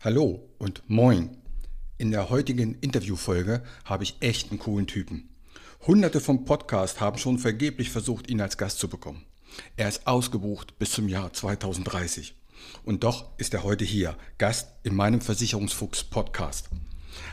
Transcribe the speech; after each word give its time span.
Hallo 0.00 0.48
und 0.58 0.84
moin. 0.86 1.36
In 1.96 2.12
der 2.12 2.30
heutigen 2.30 2.74
Interviewfolge 2.74 3.64
habe 3.84 4.04
ich 4.04 4.14
echt 4.20 4.50
einen 4.50 4.60
coolen 4.60 4.86
Typen. 4.86 5.28
Hunderte 5.88 6.20
vom 6.20 6.44
Podcast 6.44 7.00
haben 7.00 7.18
schon 7.18 7.40
vergeblich 7.40 7.90
versucht, 7.90 8.30
ihn 8.30 8.40
als 8.40 8.56
Gast 8.56 8.78
zu 8.78 8.86
bekommen. 8.86 9.24
Er 9.76 9.88
ist 9.88 10.06
ausgebucht 10.06 10.78
bis 10.78 10.92
zum 10.92 11.08
Jahr 11.08 11.32
2030. 11.32 12.36
Und 12.84 13.02
doch 13.02 13.36
ist 13.38 13.54
er 13.54 13.64
heute 13.64 13.84
hier, 13.84 14.16
Gast 14.38 14.68
in 14.84 14.94
meinem 14.94 15.20
Versicherungsfuchs 15.20 16.04
Podcast. 16.04 16.68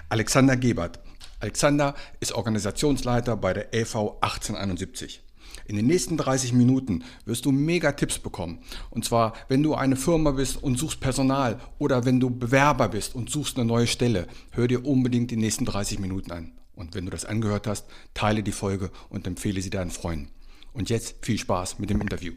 Alexander 0.10 0.58
Gebert. 0.58 1.00
Alexander 1.42 1.94
ist 2.20 2.32
Organisationsleiter 2.32 3.38
bei 3.38 3.54
der 3.54 3.76
EV 3.76 4.18
1871. 4.22 5.22
In 5.66 5.76
den 5.76 5.88
nächsten 5.88 6.18
30 6.18 6.54
Minuten 6.54 7.04
wirst 7.26 7.46
du 7.46 7.52
mega 7.52 7.92
Tipps 7.94 8.20
bekommen. 8.20 8.60
Und 8.90 9.06
zwar, 9.06 9.34
wenn 9.48 9.64
du 9.64 9.74
eine 9.74 9.96
Firma 9.96 10.32
bist 10.32 10.62
und 10.62 10.78
suchst 10.78 11.00
Personal 11.00 11.60
oder 11.80 12.06
wenn 12.06 12.20
du 12.20 12.30
Bewerber 12.30 12.90
bist 12.90 13.16
und 13.16 13.30
suchst 13.30 13.58
eine 13.58 13.66
neue 13.66 13.88
Stelle, 13.88 14.28
hör 14.52 14.68
dir 14.68 14.86
unbedingt 14.86 15.32
die 15.32 15.38
nächsten 15.38 15.66
30 15.66 16.00
Minuten 16.00 16.32
an. 16.32 16.52
Und 16.76 16.94
wenn 16.94 17.06
du 17.06 17.12
das 17.12 17.26
angehört 17.26 17.68
hast, 17.68 17.86
teile 18.14 18.44
die 18.44 18.52
Folge 18.52 18.92
und 19.10 19.26
empfehle 19.28 19.62
sie 19.62 19.70
deinen 19.70 19.92
Freunden. 19.92 20.30
Und 20.74 20.90
jetzt 20.90 21.16
viel 21.22 21.38
Spaß 21.38 21.80
mit 21.80 21.90
dem 21.90 22.02
Interview. 22.02 22.34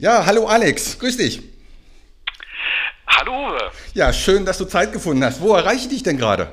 Ja, 0.00 0.24
hallo 0.26 0.46
Alex, 0.46 0.98
grüß 1.00 1.16
dich. 1.16 1.57
Hallo 3.18 3.48
Uwe. 3.48 3.72
Ja, 3.94 4.12
schön, 4.12 4.46
dass 4.46 4.58
du 4.58 4.64
Zeit 4.64 4.92
gefunden 4.92 5.24
hast. 5.24 5.40
Wo 5.40 5.52
erreiche 5.52 5.82
ich 5.82 5.88
dich 5.88 6.02
denn 6.04 6.18
gerade? 6.18 6.52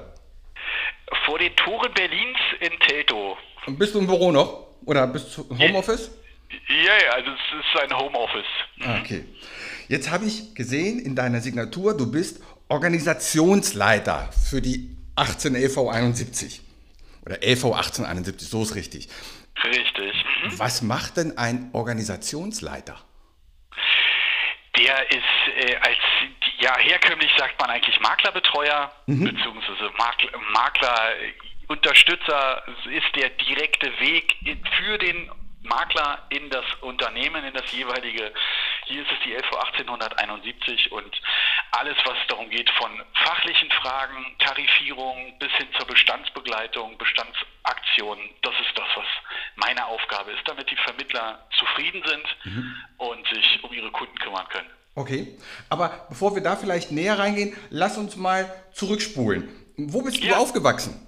Vor 1.26 1.38
den 1.38 1.56
Toren 1.56 1.94
Berlins 1.94 2.40
in 2.60 2.72
Teltow. 2.80 3.38
Und 3.68 3.78
bist 3.78 3.94
du 3.94 4.00
im 4.00 4.08
Büro 4.08 4.32
noch? 4.32 4.66
Oder 4.86 5.06
bist 5.06 5.38
du 5.38 5.46
im 5.48 5.60
Homeoffice? 5.60 6.10
Ja, 6.68 6.94
ja, 7.06 7.12
also 7.14 7.30
es 7.30 7.60
ist 7.60 7.84
ein 7.84 7.96
Homeoffice. 7.96 8.46
Ah, 8.82 8.98
okay. 9.00 9.26
Jetzt 9.90 10.10
habe 10.10 10.26
ich 10.26 10.56
gesehen 10.56 10.98
in 10.98 11.16
deiner 11.16 11.40
Signatur, 11.40 11.96
du 11.96 12.12
bist 12.12 12.42
Organisationsleiter 12.68 14.32
für 14.50 14.60
die 14.60 14.98
18 15.16 15.54
LV 15.54 15.90
71. 15.90 16.62
Oder 17.28 17.36
LV 17.44 17.66
1871, 17.66 18.50
so 18.50 18.64
ist 18.64 18.74
richtig. 18.74 19.08
Richtig. 19.64 20.14
Mhm. 20.44 20.58
Was 20.60 20.82
macht 20.82 21.18
denn 21.18 21.38
ein 21.38 21.70
Organisationsleiter? 21.74 22.98
Der 24.78 25.12
ist 25.12 25.24
äh, 25.56 25.76
als, 25.78 25.98
ja, 26.60 26.78
herkömmlich 26.78 27.32
sagt 27.38 27.60
man 27.60 27.70
eigentlich 27.70 28.00
Maklerbetreuer, 28.00 28.92
beziehungsweise 29.06 29.92
Makler, 29.98 30.32
Maklerunterstützer 31.68 32.64
ist 32.86 33.16
der 33.16 33.30
direkte 33.30 34.00
Weg 34.00 34.36
für 34.78 34.98
den 34.98 35.30
Makler 35.64 36.26
in 36.30 36.50
das 36.50 36.66
Unternehmen, 36.82 37.44
in 37.44 37.54
das 37.54 37.72
jeweilige. 37.72 38.32
Hier 38.86 39.02
ist 39.02 39.12
es 39.12 39.20
die 39.26 39.34
LV 39.34 39.52
1871 39.52 40.92
und 40.92 41.20
alles, 41.72 41.98
was 42.06 42.18
darum 42.28 42.50
geht, 42.50 42.70
von 42.72 43.04
fachlichen 43.16 43.72
Fragen, 43.72 44.36
Tarifierung 44.40 45.38
bis 45.40 45.52
hin 45.54 45.68
zur 45.78 45.88
Bestandsbegleitung, 45.88 46.98
Bestandsaktionen, 46.98 48.30
das 48.44 48.54
ist 48.60 48.78
das, 48.78 48.88
was 48.96 49.06
meine 49.56 49.86
Aufgabe 49.86 50.32
ist, 50.32 50.48
damit 50.48 50.70
die 50.70 50.76
Vermittler 50.78 51.48
zufrieden 51.58 52.04
sind 52.06 52.38
und 52.98 53.28
sich 53.28 53.64
um 53.64 53.74
ihre 53.74 53.92
Kunden 53.92 54.18
kümmern 54.20 54.48
können. 54.50 54.70
Okay, 54.98 55.38
aber 55.70 56.06
bevor 56.10 56.36
wir 56.36 56.42
da 56.42 56.56
vielleicht 56.56 56.92
näher 56.92 57.20
reingehen, 57.20 57.54
lass 57.70 57.98
uns 57.98 58.16
mal 58.16 58.50
zurückspulen. 58.74 59.50
Wo 59.78 60.02
bist 60.02 60.24
du 60.24 60.28
Ja. 60.28 60.38
aufgewachsen? 60.38 61.06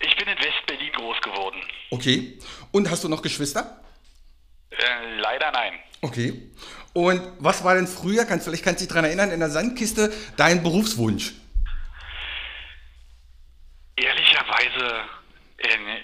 Ich 0.00 0.14
bin 0.16 0.28
in 0.28 0.36
West-Berlin 0.38 0.92
groß 0.92 1.20
geworden. 1.22 1.56
Okay. 1.90 2.38
Und 2.70 2.90
hast 2.90 3.02
du 3.02 3.08
noch 3.08 3.22
Geschwister? 3.22 3.80
Äh, 4.70 5.16
leider 5.20 5.50
nein. 5.52 5.72
Okay. 6.02 6.50
Und 6.92 7.22
was 7.38 7.64
war 7.64 7.74
denn 7.76 7.86
früher, 7.86 8.26
kannst, 8.26 8.44
vielleicht 8.44 8.62
kannst 8.64 8.80
du 8.80 8.84
dich 8.84 8.88
daran 8.92 9.06
erinnern, 9.06 9.30
in 9.30 9.40
der 9.40 9.48
Sandkiste 9.48 10.12
dein 10.36 10.62
Berufswunsch? 10.62 11.32
Ehrlicherweise 13.96 15.02
äh, 15.58 16.00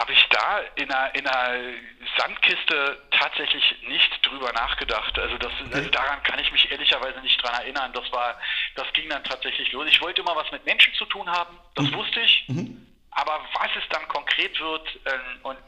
habe 0.00 0.14
ich 0.14 0.28
da 0.30 0.60
in 0.76 0.90
einer, 0.90 1.14
in 1.14 1.26
einer 1.26 1.74
Sandkiste 2.16 3.02
tatsächlich 3.10 3.62
nicht 3.86 4.26
drüber 4.26 4.50
nachgedacht. 4.52 5.18
Also, 5.18 5.36
das, 5.36 5.52
also 5.72 5.90
daran 5.90 6.22
kann 6.22 6.38
ich 6.38 6.50
mich 6.50 6.70
ehrlicherweise 6.72 7.20
nicht 7.20 7.42
dran 7.42 7.60
erinnern. 7.60 7.92
Das 7.92 8.10
war, 8.10 8.40
das 8.76 8.90
ging 8.94 9.10
dann 9.10 9.22
tatsächlich 9.24 9.70
los. 9.72 9.86
Ich 9.90 10.00
wollte 10.00 10.22
immer 10.22 10.34
was 10.34 10.50
mit 10.52 10.64
Menschen 10.64 10.94
zu 10.94 11.04
tun 11.04 11.28
haben, 11.28 11.58
das 11.74 11.92
wusste 11.92 12.20
ich. 12.20 12.46
Aber 13.10 13.40
was 13.52 13.68
es 13.76 13.86
dann 13.90 14.08
konkret 14.08 14.58
wird 14.58 14.88
ähm, 15.04 15.40
und 15.42 15.58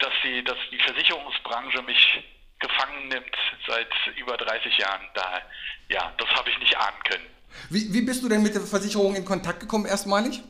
dass 0.00 0.12
die, 0.24 0.42
dass 0.42 0.56
die 0.72 0.78
Versicherungsbranche 0.78 1.82
mich 1.82 2.24
gefangen 2.58 3.08
nimmt 3.08 3.36
seit 3.68 3.88
über 4.16 4.36
30 4.36 4.78
Jahren, 4.78 5.06
da 5.14 5.42
ja, 5.90 6.12
das 6.16 6.28
habe 6.30 6.50
ich 6.50 6.58
nicht 6.58 6.76
ahnen 6.76 7.02
können. 7.04 7.26
Wie, 7.68 7.92
wie 7.92 8.02
bist 8.02 8.22
du 8.22 8.28
denn 8.28 8.42
mit 8.42 8.54
der 8.54 8.62
Versicherung 8.62 9.14
in 9.14 9.24
Kontakt 9.24 9.60
gekommen 9.60 9.86
erstmalig? 9.86 10.40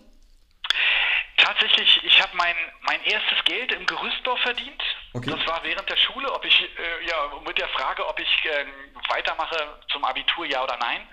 Mein, 3.01 3.13
erstes 3.13 3.45
Geld 3.45 3.73
im 3.73 3.87
Gerüstdorf 3.87 4.41
verdient. 4.41 4.83
Okay. 5.13 5.31
Das 5.31 5.47
war 5.47 5.63
während 5.65 5.89
der 5.89 5.97
Schule, 5.97 6.33
ob 6.33 6.45
ich 6.45 6.61
äh, 6.63 7.07
ja 7.09 7.31
mit 7.47 7.59
der 7.59 7.69
Frage, 7.69 8.07
ob 8.07 8.19
ich 8.19 8.45
äh, 8.45 8.67
weitermache 9.09 9.81
zum 9.91 10.05
Abitur, 10.05 10.47
ja 10.47 10.63
oder 10.63 10.77
nein. 10.79 11.07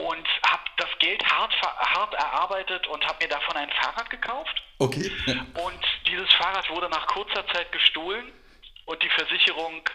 Und 0.00 0.26
habe 0.46 0.62
das 0.76 0.88
Geld 0.98 1.24
hart, 1.24 1.52
hart 1.62 2.14
erarbeitet 2.14 2.86
und 2.86 3.04
habe 3.06 3.24
mir 3.24 3.28
davon 3.28 3.56
ein 3.56 3.70
Fahrrad 3.70 4.08
gekauft. 4.10 4.62
Okay. 4.78 5.10
Und 5.54 5.80
dieses 6.06 6.30
Fahrrad 6.34 6.68
wurde 6.68 6.90
nach 6.90 7.06
kurzer 7.06 7.46
Zeit 7.48 7.72
gestohlen 7.72 8.30
und 8.84 9.02
die 9.02 9.08
Versicherung 9.08 9.88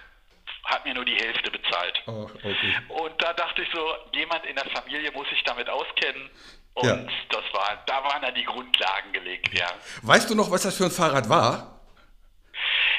hat 0.66 0.86
mir 0.86 0.96
nur 0.96 1.06
die 1.06 1.16
Hälfte 1.16 1.52
bezahlt. 1.52 2.02
Oh, 2.08 2.28
okay. 2.34 2.56
Und 2.90 3.22
da 3.22 3.34
dachte 3.34 3.62
ich 3.62 3.70
so, 3.72 3.94
jemand 4.14 4.44
in 4.46 4.56
der 4.56 4.66
Familie 4.66 5.12
muss 5.12 5.30
sich 5.30 5.44
damit 5.44 5.70
auskennen. 5.70 6.30
Und 6.74 6.88
Ja. 6.88 6.96
das 6.96 7.44
war, 7.54 7.84
da 7.86 8.04
waren 8.04 8.22
dann 8.22 8.34
die 8.36 8.44
Grundlagen 8.46 9.12
gelegt, 9.14 9.50
ja. 9.54 9.68
Weißt 10.04 10.30
du 10.30 10.36
noch, 10.36 10.50
was 10.52 10.62
das 10.64 10.76
für 10.76 10.86
ein 10.86 10.92
Fahrrad 10.92 11.28
war? 11.30 11.80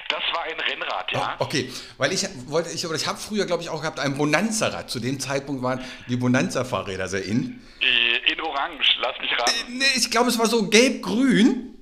Das 0.09 0.21
war 0.35 0.43
ein 0.45 0.61
Rennrad, 0.61 1.11
ja. 1.13 1.37
Oh, 1.39 1.45
okay, 1.45 1.73
weil 1.97 2.13
ich 2.13 2.27
wollte, 2.49 2.69
ich, 2.71 2.87
oder 2.87 2.97
ich 2.97 3.07
habe 3.07 3.19
früher, 3.19 3.47
glaube 3.47 3.63
ich, 3.63 3.71
auch 3.71 3.81
gehabt 3.81 3.99
ein 3.99 4.17
Bonanza-Rad. 4.19 4.91
Zu 4.91 5.01
dem 5.01 5.19
Zeitpunkt 5.21 5.63
waren 5.63 5.83
die 6.09 6.17
Bonanza-Fahrräder 6.17 7.09
sehr 7.09 7.25
in. 7.25 7.63
Äh, 7.81 8.33
In 8.33 8.41
Orange, 8.41 8.99
lass 9.01 9.19
mich 9.21 9.33
raten. 9.33 9.53
Nee, 9.79 9.85
ich 9.97 10.11
glaube, 10.11 10.29
es 10.29 10.39
war 10.39 10.47
so 10.47 10.69
gelb-grün. 10.69 11.79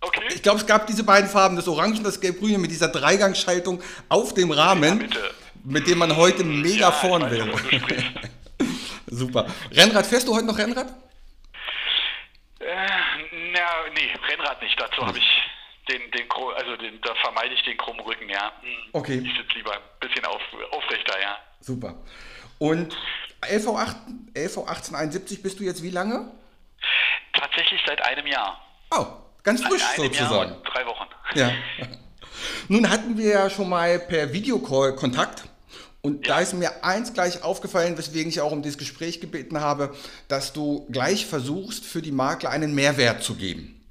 Okay. 0.00 0.22
Ich 0.34 0.42
glaube, 0.42 0.58
es 0.60 0.66
gab 0.66 0.86
diese 0.88 1.04
beiden 1.04 1.28
Farben, 1.30 1.54
das 1.56 1.68
Orange 1.68 1.98
und 1.98 2.04
das 2.04 2.20
Gelb-Grüne 2.20 2.58
mit 2.58 2.70
dieser 2.70 2.88
Dreigangschaltung 2.88 3.80
auf 4.08 4.34
dem 4.34 4.50
Rahmen, 4.50 4.98
Mitte. 4.98 5.30
mit 5.64 5.86
dem 5.88 5.98
man 5.98 6.16
heute 6.16 6.42
mega 6.44 6.90
Ja, 6.90 7.02
weiß, 7.02 7.30
will. 7.30 7.52
Super. 9.06 9.46
Rennrad, 9.72 10.06
fährst 10.06 10.26
du 10.28 10.34
heute 10.34 10.46
noch 10.46 10.58
Rennrad? 10.58 10.86
Äh, 12.68 12.86
na, 13.54 13.88
nee, 13.94 14.10
Rennrad 14.28 14.60
nicht. 14.62 14.78
Dazu 14.78 15.06
habe 15.06 15.16
ich 15.16 15.42
den, 15.88 16.10
den, 16.10 16.26
also 16.56 16.76
den, 16.76 17.00
da 17.00 17.14
vermeide 17.14 17.54
ich 17.54 17.62
den 17.62 17.78
krummen 17.78 18.04
Rücken, 18.04 18.28
ja. 18.28 18.52
Hm. 18.60 18.90
Okay. 18.92 19.22
Ich 19.24 19.36
sitze 19.36 19.54
lieber 19.54 19.72
ein 19.72 19.80
bisschen 20.00 20.24
auf, 20.26 20.42
aufrechter, 20.72 21.18
ja. 21.20 21.38
Super. 21.60 21.94
Und 22.58 22.94
LV, 23.48 23.68
8, 23.68 23.96
LV 24.34 24.58
1871 24.58 25.42
bist 25.42 25.58
du 25.60 25.64
jetzt 25.64 25.82
wie 25.82 25.90
lange? 25.90 26.30
Tatsächlich 27.32 27.80
seit 27.86 28.02
einem 28.02 28.26
Jahr. 28.26 28.60
Oh, 28.90 29.06
ganz 29.42 29.62
frisch 29.62 29.80
Seit 29.80 30.00
einem 30.00 30.12
Jahr 30.12 30.28
sozusagen. 30.28 30.52
und 30.52 30.64
drei 30.64 30.86
Wochen. 30.86 31.06
Ja. 31.34 31.52
Nun 32.68 32.90
hatten 32.90 33.16
wir 33.16 33.30
ja 33.30 33.50
schon 33.50 33.68
mal 33.68 33.98
per 33.98 34.32
Videocall 34.32 34.94
Kontakt. 34.94 35.44
Und 36.00 36.28
da 36.28 36.40
ist 36.40 36.54
mir 36.54 36.84
eins 36.84 37.12
gleich 37.12 37.42
aufgefallen, 37.42 37.98
weswegen 37.98 38.30
ich 38.30 38.40
auch 38.40 38.52
um 38.52 38.62
dieses 38.62 38.78
Gespräch 38.78 39.20
gebeten 39.20 39.60
habe, 39.60 39.94
dass 40.28 40.52
du 40.52 40.86
gleich 40.90 41.26
versuchst, 41.26 41.84
für 41.84 42.02
die 42.02 42.12
Makler 42.12 42.50
einen 42.50 42.74
Mehrwert 42.74 43.22
zu 43.22 43.34
geben. 43.34 43.84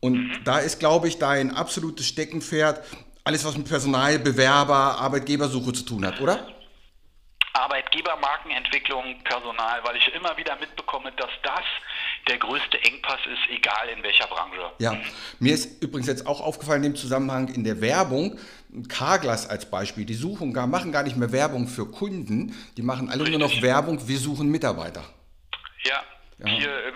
Und 0.00 0.42
da 0.44 0.58
ist, 0.58 0.78
glaube 0.78 1.08
ich, 1.08 1.18
dein 1.18 1.56
absolutes 1.56 2.06
Steckenpferd 2.06 2.84
alles, 3.24 3.42
was 3.44 3.56
mit 3.56 3.66
Personal, 3.66 4.18
Bewerber, 4.18 4.98
Arbeitgebersuche 5.00 5.72
zu 5.72 5.82
tun 5.84 6.06
hat, 6.06 6.20
oder? 6.20 6.46
Arbeitgebermarkenentwicklung, 7.54 9.22
Personal, 9.24 9.82
weil 9.84 9.96
ich 9.96 10.12
immer 10.14 10.36
wieder 10.36 10.56
mitbekomme, 10.56 11.10
dass 11.12 11.30
das 11.42 11.62
der 12.28 12.38
größte 12.38 12.82
Engpass 12.84 13.20
ist, 13.26 13.50
egal 13.50 13.88
in 13.94 14.02
welcher 14.02 14.26
Branche. 14.26 14.72
Ja, 14.78 14.96
mir 15.40 15.54
ist 15.54 15.82
übrigens 15.82 16.06
jetzt 16.06 16.26
auch 16.26 16.40
aufgefallen 16.40 16.82
im 16.84 16.96
Zusammenhang 16.96 17.48
in 17.48 17.64
der 17.64 17.80
Werbung, 17.80 18.38
Carglass 18.88 19.48
als 19.48 19.70
Beispiel, 19.70 20.04
die 20.04 20.14
suchen 20.14 20.52
gar, 20.52 20.66
machen 20.66 20.90
gar 20.90 21.02
nicht 21.02 21.16
mehr 21.16 21.32
Werbung 21.32 21.68
für 21.68 21.86
Kunden, 21.90 22.56
die 22.76 22.82
machen 22.82 23.10
alle 23.10 23.28
nur 23.28 23.38
noch 23.38 23.46
Richtig. 23.48 23.62
Werbung, 23.62 24.08
wir 24.08 24.18
suchen 24.18 24.48
Mitarbeiter. 24.48 25.04
Ja, 25.84 26.02
Ja. 26.38 26.46
hier 26.46 26.84
im, 26.88 26.94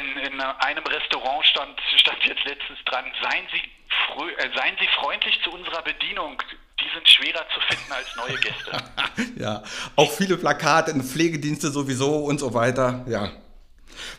in, 0.00 0.32
in 0.32 0.40
einem 0.40 0.84
Restaurant 0.84 1.44
stand, 1.44 1.78
stand 1.96 2.18
jetzt 2.24 2.44
letztens 2.44 2.78
dran, 2.86 3.04
seien 3.22 3.44
Sie, 3.52 3.62
frö 4.06 4.28
äh, 4.30 4.50
seien 4.56 4.74
Sie 4.80 4.88
freundlich 5.00 5.38
zu 5.44 5.50
unserer 5.52 5.82
Bedienung. 5.82 6.42
Die 6.80 6.94
sind 6.94 7.08
schwerer 7.08 7.44
zu 7.52 7.60
finden 7.60 7.92
als 7.92 8.16
neue 8.16 8.38
Gäste. 8.40 9.32
ja, 9.42 9.62
auch 9.96 10.10
viele 10.12 10.36
Plakate, 10.36 10.94
Pflegedienste 11.02 11.70
sowieso 11.70 12.24
und 12.24 12.38
so 12.38 12.54
weiter, 12.54 13.04
ja. 13.08 13.30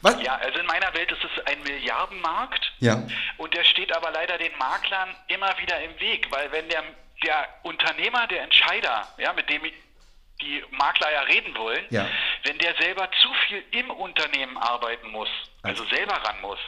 Was? 0.02 0.22
Ja, 0.22 0.36
also 0.36 0.60
in 0.60 0.66
meiner 0.66 0.94
Welt 0.94 1.12
ist 1.12 1.24
es 1.24 1.46
ein 1.46 1.62
Milliardenmarkt. 1.64 2.72
Ja. 2.80 3.04
Und 3.38 3.54
der 3.54 3.64
steht 3.64 3.96
aber 3.96 4.12
leider 4.12 4.38
den 4.38 4.56
Maklern 4.58 5.16
immer 5.28 5.58
wieder 5.60 5.82
im 5.82 6.00
Weg, 6.00 6.28
weil 6.32 6.52
wenn 6.52 6.68
der, 6.70 6.84
der 7.24 7.48
Unternehmer, 7.64 8.28
der 8.28 8.44
Entscheider, 8.44 9.08
ja, 9.18 9.34
mit 9.34 9.50
dem 9.50 9.62
die 10.42 10.64
Makler 10.72 11.12
ja 11.12 11.22
reden 11.22 11.56
wollen, 11.58 11.86
ja. 11.90 12.08
wenn 12.44 12.58
der 12.60 12.74
selber 12.76 13.10
zu 13.22 13.34
viel 13.48 13.64
im 13.72 13.90
Unternehmen 13.92 14.58
arbeiten 14.58 15.10
muss, 15.10 15.28
also 15.64 15.84
selber 15.88 16.14
ran 16.14 16.40
muss, 16.42 16.60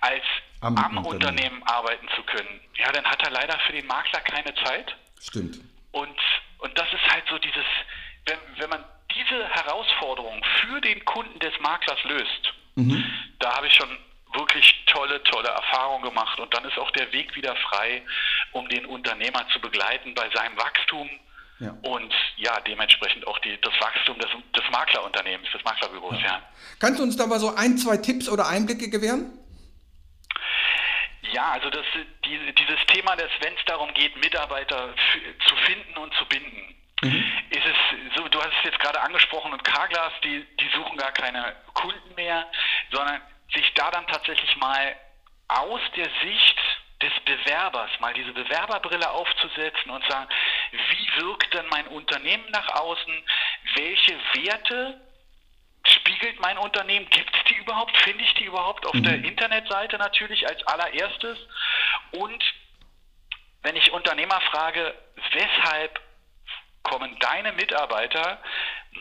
als 0.00 0.22
am, 0.60 0.76
am 0.76 0.98
Unternehmen. 0.98 1.06
Unternehmen 1.06 1.62
arbeiten 1.64 2.08
zu 2.14 2.22
können, 2.24 2.60
ja, 2.74 2.92
dann 2.92 3.04
hat 3.04 3.22
er 3.22 3.30
leider 3.30 3.58
für 3.60 3.72
den 3.72 3.86
Makler 3.86 4.20
keine 4.20 4.54
Zeit. 4.56 4.94
Stimmt. 5.20 5.60
Und, 5.92 6.18
und 6.58 6.78
das 6.78 6.92
ist 6.92 7.10
halt 7.10 7.24
so 7.28 7.38
dieses, 7.38 7.64
wenn, 8.26 8.38
wenn 8.58 8.70
man 8.70 8.84
diese 9.14 9.48
Herausforderung 9.48 10.44
für 10.60 10.80
den 10.80 11.04
Kunden 11.04 11.38
des 11.38 11.58
Maklers 11.60 12.02
löst, 12.04 12.45
mhm. 12.76 13.04
da 13.38 13.56
habe 13.56 13.66
ich 13.66 13.74
schon 13.74 13.88
wirklich 14.34 14.84
tolle, 14.86 15.22
tolle 15.24 15.48
Erfahrungen 15.48 16.04
gemacht. 16.04 16.38
Und 16.38 16.52
dann 16.54 16.64
ist 16.64 16.78
auch 16.78 16.90
der 16.92 17.12
Weg 17.12 17.34
wieder 17.34 17.54
frei, 17.56 18.02
um 18.52 18.68
den 18.68 18.86
Unternehmer 18.86 19.46
zu 19.52 19.60
begleiten 19.60 20.14
bei 20.14 20.28
seinem 20.30 20.56
Wachstum. 20.56 21.08
Ja. 21.58 21.74
Und 21.82 22.12
ja, 22.36 22.60
dementsprechend 22.60 23.26
auch 23.26 23.38
die, 23.38 23.58
das 23.62 23.72
Wachstum 23.80 24.18
des, 24.18 24.28
des 24.54 24.70
Maklerunternehmens, 24.70 25.50
des 25.52 25.64
Maklerbüros. 25.64 26.16
Ja. 26.20 26.26
ja. 26.26 26.42
Kannst 26.78 26.98
du 26.98 27.02
uns 27.02 27.16
da 27.16 27.26
mal 27.26 27.40
so 27.40 27.54
ein, 27.54 27.78
zwei 27.78 27.96
Tipps 27.96 28.28
oder 28.28 28.46
Einblicke 28.46 28.90
gewähren? 28.90 29.32
Ja, 31.32 31.52
also 31.52 31.70
das, 31.70 31.84
die, 32.24 32.54
dieses 32.54 32.86
Thema, 32.88 33.16
wenn 33.16 33.54
es 33.54 33.64
darum 33.66 33.92
geht, 33.94 34.16
Mitarbeiter 34.16 34.94
zu 35.48 35.56
finden 35.64 35.96
und 35.96 36.12
zu 36.14 36.24
binden, 36.26 36.75
mhm. 37.02 37.24
ist 37.50 37.66
es 37.66 38.16
so, 38.16 38.28
du 38.28 38.38
hast 38.40 38.52
es 38.58 38.64
jetzt 38.64 38.78
gerade 38.80 39.00
angesprochen 39.00 39.52
und 39.52 39.64
Carglass, 39.64 40.12
die, 40.22 40.46
die 40.60 40.68
suchen 40.74 40.96
gar 40.96 41.12
keine 41.12 41.56
Kunden 41.74 42.14
mehr, 42.14 42.46
sondern 42.90 43.20
sich 43.54 43.72
da 43.74 43.90
dann 43.90 44.06
tatsächlich 44.06 44.56
mal 44.56 44.96
aus 45.48 45.80
der 45.96 46.08
Sicht 46.22 46.58
des 47.02 47.12
Bewerbers 47.24 47.90
mal 48.00 48.14
diese 48.14 48.32
Bewerberbrille 48.32 49.10
aufzusetzen 49.10 49.90
und 49.90 50.04
sagen, 50.08 50.28
wie 50.72 51.22
wirkt 51.22 51.52
denn 51.52 51.66
mein 51.70 51.86
Unternehmen 51.88 52.50
nach 52.50 52.68
außen? 52.68 53.22
Welche 53.74 54.18
Werte 54.34 55.00
spiegelt 55.84 56.40
mein 56.40 56.56
Unternehmen? 56.58 57.08
Gibt 57.10 57.36
es 57.36 57.44
die 57.44 57.56
überhaupt? 57.56 57.96
Finde 57.98 58.24
ich 58.24 58.32
die 58.34 58.44
überhaupt 58.44 58.86
auf 58.86 58.94
mhm. 58.94 59.02
der 59.02 59.14
Internetseite 59.16 59.98
natürlich 59.98 60.48
als 60.48 60.66
allererstes? 60.66 61.38
Und 62.12 62.42
wenn 63.62 63.76
ich 63.76 63.92
Unternehmer 63.92 64.40
frage, 64.50 64.94
weshalb 65.32 66.00
kommen 66.88 67.16
deine 67.20 67.52
Mitarbeiter, 67.52 68.38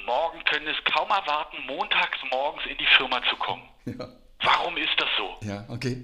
morgen 0.05 0.43
können 0.45 0.67
es 0.67 0.93
kaum 0.93 1.09
erwarten, 1.09 1.57
montags 1.65 2.17
morgens 2.31 2.65
in 2.65 2.77
die 2.77 2.87
Firma 2.97 3.21
zu 3.29 3.35
kommen. 3.37 3.63
Ja. 3.85 4.07
Warum 4.41 4.77
ist 4.77 4.93
das 4.97 5.09
so? 5.17 5.37
Ja, 5.41 5.65
okay. 5.69 6.03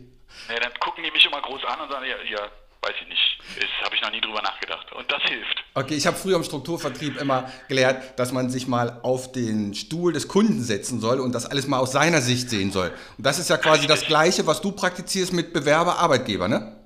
Ja, 0.50 0.60
dann 0.60 0.74
gucken 0.80 1.04
die 1.04 1.12
mich 1.12 1.26
immer 1.26 1.42
groß 1.42 1.66
an 1.66 1.82
und 1.82 1.92
sagen, 1.92 2.06
ja, 2.06 2.18
ja 2.24 2.48
weiß 2.82 2.96
ich 3.02 3.08
nicht. 3.08 3.38
Habe 3.84 3.96
ich 3.96 4.02
noch 4.02 4.12
nie 4.12 4.22
drüber 4.22 4.42
nachgedacht. 4.42 4.92
Und 4.94 5.12
das 5.12 5.22
hilft. 5.24 5.64
Okay, 5.76 5.96
ich 5.96 6.08
habe 6.08 6.18
früher 6.18 6.36
im 6.36 6.44
Strukturvertrieb 6.44 7.20
immer 7.22 7.52
gelernt, 7.68 8.02
dass 8.18 8.32
man 8.32 8.50
sich 8.50 8.68
mal 8.68 9.00
auf 9.04 9.32
den 9.32 9.74
Stuhl 9.74 10.14
des 10.14 10.28
Kunden 10.28 10.62
setzen 10.64 11.00
soll 11.00 11.20
und 11.20 11.34
das 11.34 11.46
alles 11.46 11.68
mal 11.68 11.80
aus 11.80 11.92
seiner 11.92 12.22
Sicht 12.22 12.50
sehen 12.50 12.72
soll. 12.72 12.92
Und 13.18 13.26
das 13.26 13.40
ist 13.40 13.50
ja 13.50 13.58
quasi 13.58 13.88
das 13.88 14.06
Gleiche, 14.06 14.48
was 14.48 14.62
du 14.62 14.72
praktizierst 14.72 15.34
mit 15.34 15.54
Bewerber, 15.54 16.00
Arbeitgeber, 16.00 16.48
ne? 16.48 16.78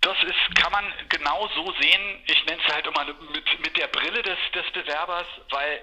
Das 0.00 0.16
ist, 0.22 0.37
genau 1.08 1.48
so 1.54 1.72
sehen. 1.80 2.22
Ich 2.26 2.44
nenne 2.46 2.60
es 2.66 2.74
halt 2.74 2.86
immer 2.86 3.04
mit, 3.04 3.60
mit 3.60 3.76
der 3.76 3.88
Brille 3.88 4.22
des, 4.22 4.38
des 4.54 4.70
Bewerbers, 4.72 5.26
weil 5.50 5.80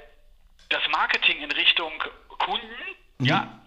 das 0.69 0.81
Marketing 0.89 1.42
in 1.42 1.51
Richtung 1.51 1.92
Kunden, 2.27 2.68
mhm. 3.19 3.25
ja, 3.25 3.60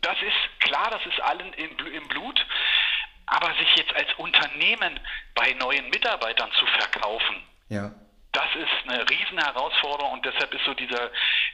das 0.00 0.16
ist 0.22 0.60
klar, 0.60 0.90
das 0.90 1.04
ist 1.06 1.20
allen 1.20 1.52
in, 1.54 1.78
im 1.86 2.08
Blut. 2.08 2.44
Aber 3.26 3.54
sich 3.54 3.74
jetzt 3.76 3.94
als 3.94 4.12
Unternehmen 4.18 5.00
bei 5.34 5.54
neuen 5.54 5.88
Mitarbeitern 5.88 6.50
zu 6.58 6.66
verkaufen, 6.66 7.42
ja. 7.70 7.90
das 8.32 8.48
ist 8.54 8.90
eine 8.90 9.08
riesen 9.08 9.38
Herausforderung 9.38 10.12
und 10.12 10.26
deshalb 10.26 10.52
ist 10.52 10.64
so 10.66 10.74
dieser, 10.74 11.10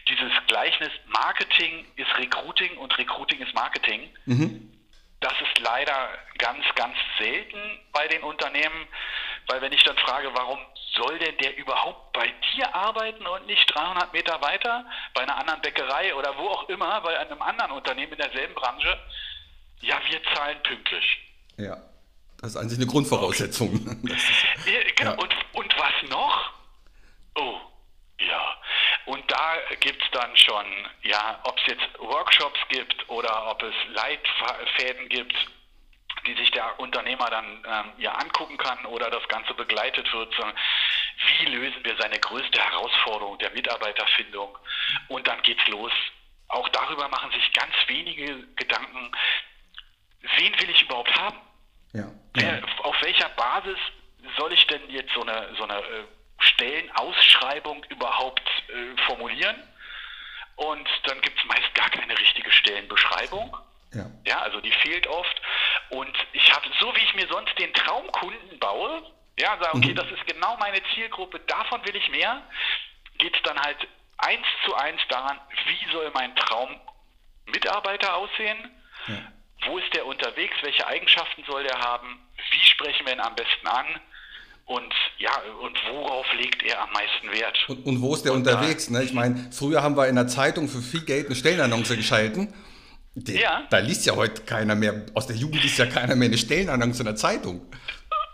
dieses 0.08 0.32
Gleichnis 0.48 0.90
Marketing 1.06 1.86
ist 1.94 2.12
Recruiting 2.18 2.76
und 2.78 2.98
Recruiting 2.98 3.40
ist 3.40 3.54
Marketing. 3.54 4.12
Mhm. 4.26 4.72
Das 5.20 5.34
ist 5.34 5.60
leider 5.60 6.08
ganz, 6.38 6.64
ganz 6.74 6.96
selten 7.18 7.78
bei 7.92 8.08
den 8.08 8.22
Unternehmen, 8.22 8.88
weil 9.46 9.60
wenn 9.60 9.72
ich 9.72 9.82
dann 9.84 9.96
frage, 9.98 10.30
warum 10.34 10.58
soll 10.94 11.18
denn 11.18 11.36
der 11.38 11.56
überhaupt 11.56 12.12
bei 12.12 12.32
dir 12.52 12.74
arbeiten 12.74 13.26
und 13.26 13.46
nicht 13.46 13.72
300 13.74 14.12
Meter 14.12 14.40
weiter 14.42 14.84
bei 15.14 15.22
einer 15.22 15.36
anderen 15.36 15.60
Bäckerei 15.60 16.14
oder 16.14 16.36
wo 16.36 16.48
auch 16.48 16.68
immer, 16.68 17.00
bei 17.00 17.18
einem 17.18 17.40
anderen 17.42 17.72
Unternehmen 17.72 18.12
in 18.12 18.18
derselben 18.18 18.54
Branche? 18.54 18.98
Ja, 19.80 20.00
wir 20.08 20.22
zahlen 20.34 20.62
pünktlich. 20.62 21.04
Ja, 21.56 21.76
das 22.40 22.50
ist 22.50 22.56
eigentlich 22.56 22.78
eine 22.78 22.86
Grundvoraussetzung. 22.86 23.72
Ist, 24.04 24.66
ja, 24.66 24.80
genau, 24.96 25.12
ja. 25.12 25.18
Und, 25.18 25.34
und 25.52 25.78
was 25.78 26.10
noch? 26.10 26.52
Oh, 27.36 27.60
ja. 28.18 28.56
Und 29.06 29.30
da 29.30 29.56
gibt 29.80 30.02
es 30.02 30.10
dann 30.12 30.36
schon, 30.36 30.64
ja, 31.02 31.40
ob 31.44 31.58
es 31.58 31.66
jetzt 31.66 31.98
Workshops 31.98 32.60
gibt 32.68 33.08
oder 33.08 33.50
ob 33.50 33.62
es 33.62 33.74
Leitfäden 33.94 35.08
gibt, 35.08 35.34
die 36.26 36.34
sich 36.34 36.50
der 36.50 36.78
Unternehmer 36.78 37.30
dann 37.30 37.64
ähm, 37.66 37.92
ja 37.98 38.12
angucken 38.12 38.56
kann 38.56 38.84
oder 38.86 39.10
das 39.10 39.26
Ganze 39.28 39.54
begleitet 39.54 40.12
wird. 40.12 40.34
So, 40.34 40.44
wie 41.26 41.46
lösen 41.46 41.84
wir 41.84 41.96
seine 41.96 42.18
größte 42.18 42.60
Herausforderung 42.60 43.38
der 43.38 43.50
Mitarbeiterfindung? 43.50 44.56
Und 45.08 45.26
dann 45.26 45.42
geht's 45.42 45.66
los. 45.68 45.92
Auch 46.48 46.68
darüber 46.70 47.08
machen 47.08 47.30
sich 47.32 47.52
ganz 47.52 47.72
wenige 47.86 48.46
Gedanken. 48.56 49.12
Wen 50.36 50.60
will 50.60 50.70
ich 50.70 50.82
überhaupt 50.82 51.14
haben? 51.16 51.38
Ja. 51.92 52.10
Wer, 52.34 52.62
auf 52.82 52.96
welcher 53.02 53.28
Basis 53.30 53.78
soll 54.36 54.52
ich 54.52 54.66
denn 54.66 54.88
jetzt 54.90 55.12
so 55.14 55.22
eine, 55.22 55.54
so 55.56 55.64
eine 55.64 55.78
äh, 55.78 56.04
Stellenausschreibung 56.38 57.84
überhaupt 57.84 58.48
äh, 58.68 59.00
formulieren? 59.06 59.56
Und 60.56 60.88
dann 61.04 61.20
gibt 61.22 61.38
es 61.38 61.44
meist 61.46 61.74
gar 61.74 61.88
keine 61.88 62.18
richtige 62.18 62.50
Stellenbeschreibung. 62.50 63.56
Ja. 63.94 64.06
ja, 64.24 64.38
also 64.40 64.60
die 64.60 64.70
fehlt 64.70 65.06
oft. 65.06 65.40
Und 65.90 66.16
ich 66.32 66.52
habe, 66.52 66.66
so 66.78 66.94
wie 66.94 67.04
ich 67.04 67.14
mir 67.14 67.26
sonst 67.28 67.58
den 67.58 67.72
Traumkunden 67.74 68.58
baue, 68.58 69.02
ja, 69.38 69.56
sage, 69.60 69.76
okay, 69.76 69.90
mhm. 69.90 69.96
das 69.96 70.06
ist 70.10 70.26
genau 70.26 70.56
meine 70.58 70.80
Zielgruppe, 70.94 71.40
davon 71.40 71.84
will 71.84 71.96
ich 71.96 72.08
mehr, 72.10 72.42
geht 73.18 73.34
es 73.34 73.42
dann 73.42 73.58
halt 73.58 73.88
eins 74.18 74.46
zu 74.64 74.74
eins 74.74 75.00
daran, 75.08 75.38
wie 75.66 75.92
soll 75.92 76.10
mein 76.14 76.34
Traummitarbeiter 76.36 78.14
aussehen? 78.14 78.58
Ja. 79.08 79.14
Wo 79.66 79.78
ist 79.78 79.92
der 79.94 80.06
unterwegs? 80.06 80.56
Welche 80.62 80.86
Eigenschaften 80.86 81.44
soll 81.46 81.64
der 81.64 81.78
haben? 81.78 82.18
Wie 82.50 82.66
sprechen 82.66 83.06
wir 83.06 83.14
ihn 83.14 83.20
am 83.20 83.34
besten 83.34 83.66
an? 83.66 83.86
Und 84.66 84.94
ja, 85.18 85.32
und 85.62 85.76
worauf 85.90 86.26
legt 86.34 86.62
er 86.62 86.80
am 86.80 86.92
meisten 86.92 87.30
Wert? 87.32 87.58
Und, 87.68 87.84
und 87.84 88.00
wo 88.00 88.14
ist 88.14 88.24
der 88.24 88.32
und 88.32 88.46
unterwegs? 88.46 88.86
Da, 88.86 88.92
ne? 88.92 89.02
Ich 89.02 89.12
meine, 89.12 89.50
früher 89.52 89.82
haben 89.82 89.96
wir 89.96 90.06
in 90.06 90.14
der 90.14 90.28
Zeitung 90.28 90.68
für 90.68 90.80
viel 90.80 91.04
Geld 91.04 91.26
eine 91.26 91.34
Stellenannonce 91.34 91.96
geschalten. 91.96 92.54
Den, 93.14 93.38
ja. 93.38 93.66
Da 93.70 93.78
liest 93.78 94.06
ja 94.06 94.14
heute 94.14 94.42
keiner 94.42 94.74
mehr, 94.74 95.06
aus 95.14 95.26
der 95.26 95.36
Jugend 95.36 95.62
liest 95.62 95.78
ja 95.78 95.86
keiner 95.86 96.14
mehr 96.14 96.28
eine 96.28 96.38
Stellenannonce 96.38 97.00
in 97.00 97.06
der 97.06 97.16
Zeitung. 97.16 97.66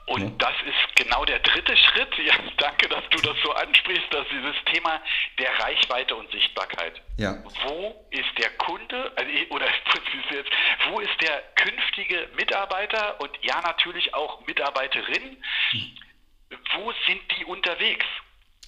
Und 0.06 0.22
ja. 0.22 0.30
das 0.38 0.54
ist 0.64 0.96
genau 0.96 1.24
der 1.24 1.40
dritte 1.40 1.76
Schritt. 1.76 2.08
Ja, 2.24 2.34
danke, 2.58 2.88
dass 2.88 3.02
du 3.10 3.18
das 3.18 3.36
so 3.42 3.52
ansprichst, 3.52 4.12
dass 4.12 4.26
dieses 4.28 4.54
Thema 4.72 5.00
der 5.38 5.50
Reichweite 5.58 6.14
und 6.14 6.30
Sichtbarkeit. 6.30 7.00
Ja. 7.16 7.42
Wo 7.64 8.06
ist 8.10 8.38
der 8.38 8.50
Kunde, 8.50 9.12
also, 9.16 9.30
oder 9.50 9.66
jetzt, 10.30 10.50
wo 10.90 11.00
ist 11.00 11.20
der 11.20 11.42
künftige 11.56 12.28
Mitarbeiter 12.36 13.20
und 13.20 13.30
ja 13.42 13.60
natürlich 13.62 14.14
auch 14.14 14.46
Mitarbeiterin? 14.46 15.36
Hm. 15.70 15.98
Wo 16.76 16.92
sind 17.06 17.22
die 17.36 17.44
unterwegs? 17.44 18.06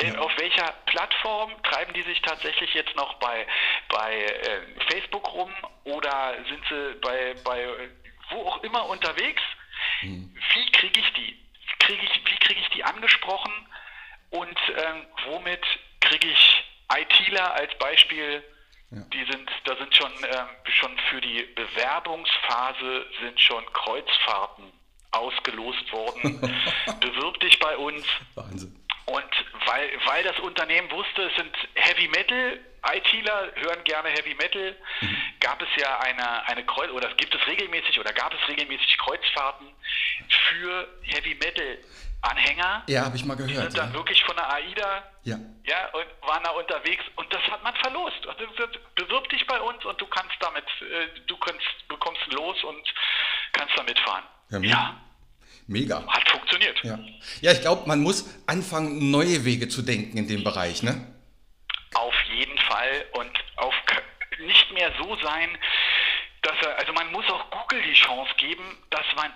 Ja. 0.00 0.18
Auf 0.18 0.30
welcher 0.38 0.72
Plattform 0.86 1.50
treiben 1.64 1.92
die 1.92 2.02
sich 2.02 2.20
tatsächlich 2.22 2.72
jetzt 2.72 2.94
noch 2.94 3.14
bei, 3.14 3.46
bei 3.88 4.14
äh, 4.14 4.60
Facebook 4.90 5.32
rum 5.34 5.52
oder 5.84 6.36
sind 6.48 6.64
sie 6.68 6.94
bei, 7.00 7.34
bei 7.44 7.90
wo 8.30 8.42
auch 8.46 8.62
immer 8.62 8.86
unterwegs? 8.88 9.42
Mhm. 10.02 10.36
Wie 10.54 10.72
kriege 10.72 11.00
ich 11.00 11.12
die? 11.14 11.38
Krieg 11.80 12.00
ich, 12.02 12.32
wie 12.32 12.38
kriege 12.38 12.60
ich 12.60 12.68
die 12.70 12.84
angesprochen 12.84 13.52
und 14.30 14.58
ähm, 14.76 15.06
womit 15.26 15.64
kriege 16.00 16.28
ich 16.28 16.64
ITler 16.96 17.54
als 17.54 17.76
Beispiel? 17.78 18.42
Ja. 18.90 19.00
Die 19.12 19.24
sind, 19.30 19.50
da 19.64 19.76
sind 19.76 19.94
schon, 19.94 20.12
ähm, 20.12 20.46
schon 20.64 20.96
für 21.10 21.20
die 21.20 21.42
Bewerbungsphase 21.54 23.06
sind 23.20 23.40
schon 23.40 23.64
Kreuzfahrten 23.72 24.64
ausgelost 25.10 25.92
worden. 25.92 26.40
Bewirb 27.00 27.40
dich 27.40 27.58
bei 27.58 27.76
uns. 27.76 28.06
Wahnsinn. 28.34 28.74
Und 29.08 29.24
weil, 29.64 29.90
weil 30.04 30.22
das 30.22 30.38
Unternehmen 30.40 30.90
wusste, 30.90 31.22
es 31.22 31.34
sind 31.36 31.56
Heavy 31.74 32.08
Metal, 32.08 32.60
ITler 32.94 33.52
hören 33.54 33.82
gerne 33.84 34.10
Heavy 34.10 34.34
Metal, 34.34 34.76
mhm. 35.00 35.16
gab 35.40 35.62
es 35.62 35.68
ja 35.80 35.98
eine, 36.00 36.46
eine 36.46 36.64
Kreuz 36.66 36.90
oder 36.90 37.14
gibt 37.14 37.34
es 37.34 37.46
regelmäßig 37.46 37.98
oder 37.98 38.12
gab 38.12 38.34
es 38.34 38.48
regelmäßig 38.48 38.98
Kreuzfahrten 38.98 39.66
für 40.28 40.88
Heavy 41.02 41.34
Metal 41.36 41.78
Anhänger. 42.20 42.82
Ja, 42.88 43.04
habe 43.04 43.16
ich 43.16 43.24
mal 43.24 43.36
gehört. 43.36 43.50
Die 43.50 43.56
sind 43.56 43.78
dann 43.78 43.90
ja. 43.90 43.94
wirklich 43.94 44.22
von 44.24 44.36
der 44.36 44.52
AIDA 44.52 45.04
ja. 45.22 45.38
Ja, 45.64 45.88
und 45.92 46.06
waren 46.26 46.42
da 46.42 46.50
unterwegs 46.50 47.04
und 47.16 47.32
das 47.32 47.42
hat 47.50 47.62
man 47.62 47.74
verlost. 47.76 48.26
Also 48.26 48.44
bewirb 48.94 49.28
dich 49.30 49.46
bei 49.46 49.60
uns 49.60 49.84
und 49.84 50.00
du 50.00 50.06
kannst 50.06 50.34
damit, 50.40 50.64
äh, 50.82 51.20
du 51.26 51.36
kannst, 51.38 51.88
bekommst 51.88 52.26
los 52.32 52.62
und 52.64 52.94
kannst 53.52 53.76
damit 53.78 53.98
fahren. 54.00 54.24
Ja, 54.50 54.58
ja. 54.58 55.00
Mega. 55.68 56.04
Hat 56.06 56.28
funktioniert. 56.28 56.78
Ja, 56.82 56.98
ja 57.42 57.52
ich 57.52 57.60
glaube, 57.60 57.86
man 57.86 58.02
muss 58.02 58.26
anfangen, 58.46 59.10
neue 59.10 59.44
Wege 59.44 59.68
zu 59.68 59.82
denken 59.82 60.16
in 60.16 60.26
dem 60.26 60.42
Bereich, 60.42 60.82
ne? 60.82 61.06
Auf 61.94 62.14
jeden 62.32 62.58
Fall 62.58 63.04
und 63.12 63.30
auf 63.56 63.74
nicht 64.38 64.72
mehr 64.72 64.92
so 64.98 65.16
sein, 65.22 65.58
dass 66.42 66.54
er, 66.62 66.78
also 66.78 66.92
man 66.92 67.10
muss 67.12 67.28
auch 67.28 67.50
Google 67.50 67.82
die 67.82 67.94
Chance 67.94 68.32
geben, 68.38 68.64
dass 68.90 69.04
man 69.16 69.30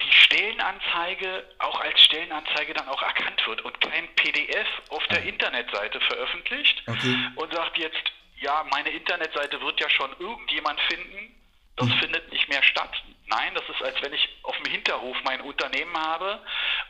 die 0.00 0.12
Stellenanzeige 0.12 1.44
auch 1.58 1.80
als 1.80 2.00
Stellenanzeige 2.02 2.74
dann 2.74 2.88
auch 2.88 3.02
erkannt 3.02 3.44
wird 3.46 3.62
und 3.62 3.80
kein 3.80 4.08
PDF 4.14 4.68
auf 4.90 5.04
der 5.08 5.22
Internetseite 5.22 6.00
veröffentlicht 6.00 6.82
okay. 6.86 7.16
und 7.36 7.52
sagt 7.52 7.78
jetzt, 7.78 8.02
ja, 8.40 8.64
meine 8.70 8.90
Internetseite 8.90 9.60
wird 9.60 9.80
ja 9.80 9.88
schon 9.88 10.10
irgendjemand 10.18 10.80
finden, 10.82 11.34
das 11.76 11.88
hm. 11.88 11.98
findet 11.98 12.32
nicht 12.32 12.48
mehr 12.48 12.62
statt. 12.62 13.02
Nein, 13.26 13.54
das 13.54 13.68
ist, 13.68 13.82
als 13.82 14.00
wenn 14.02 14.12
ich 14.12 14.28
auf 14.42 14.56
dem 14.58 14.70
Hinterhof 14.70 15.16
mein 15.24 15.40
Unternehmen 15.40 15.96
habe 15.96 16.42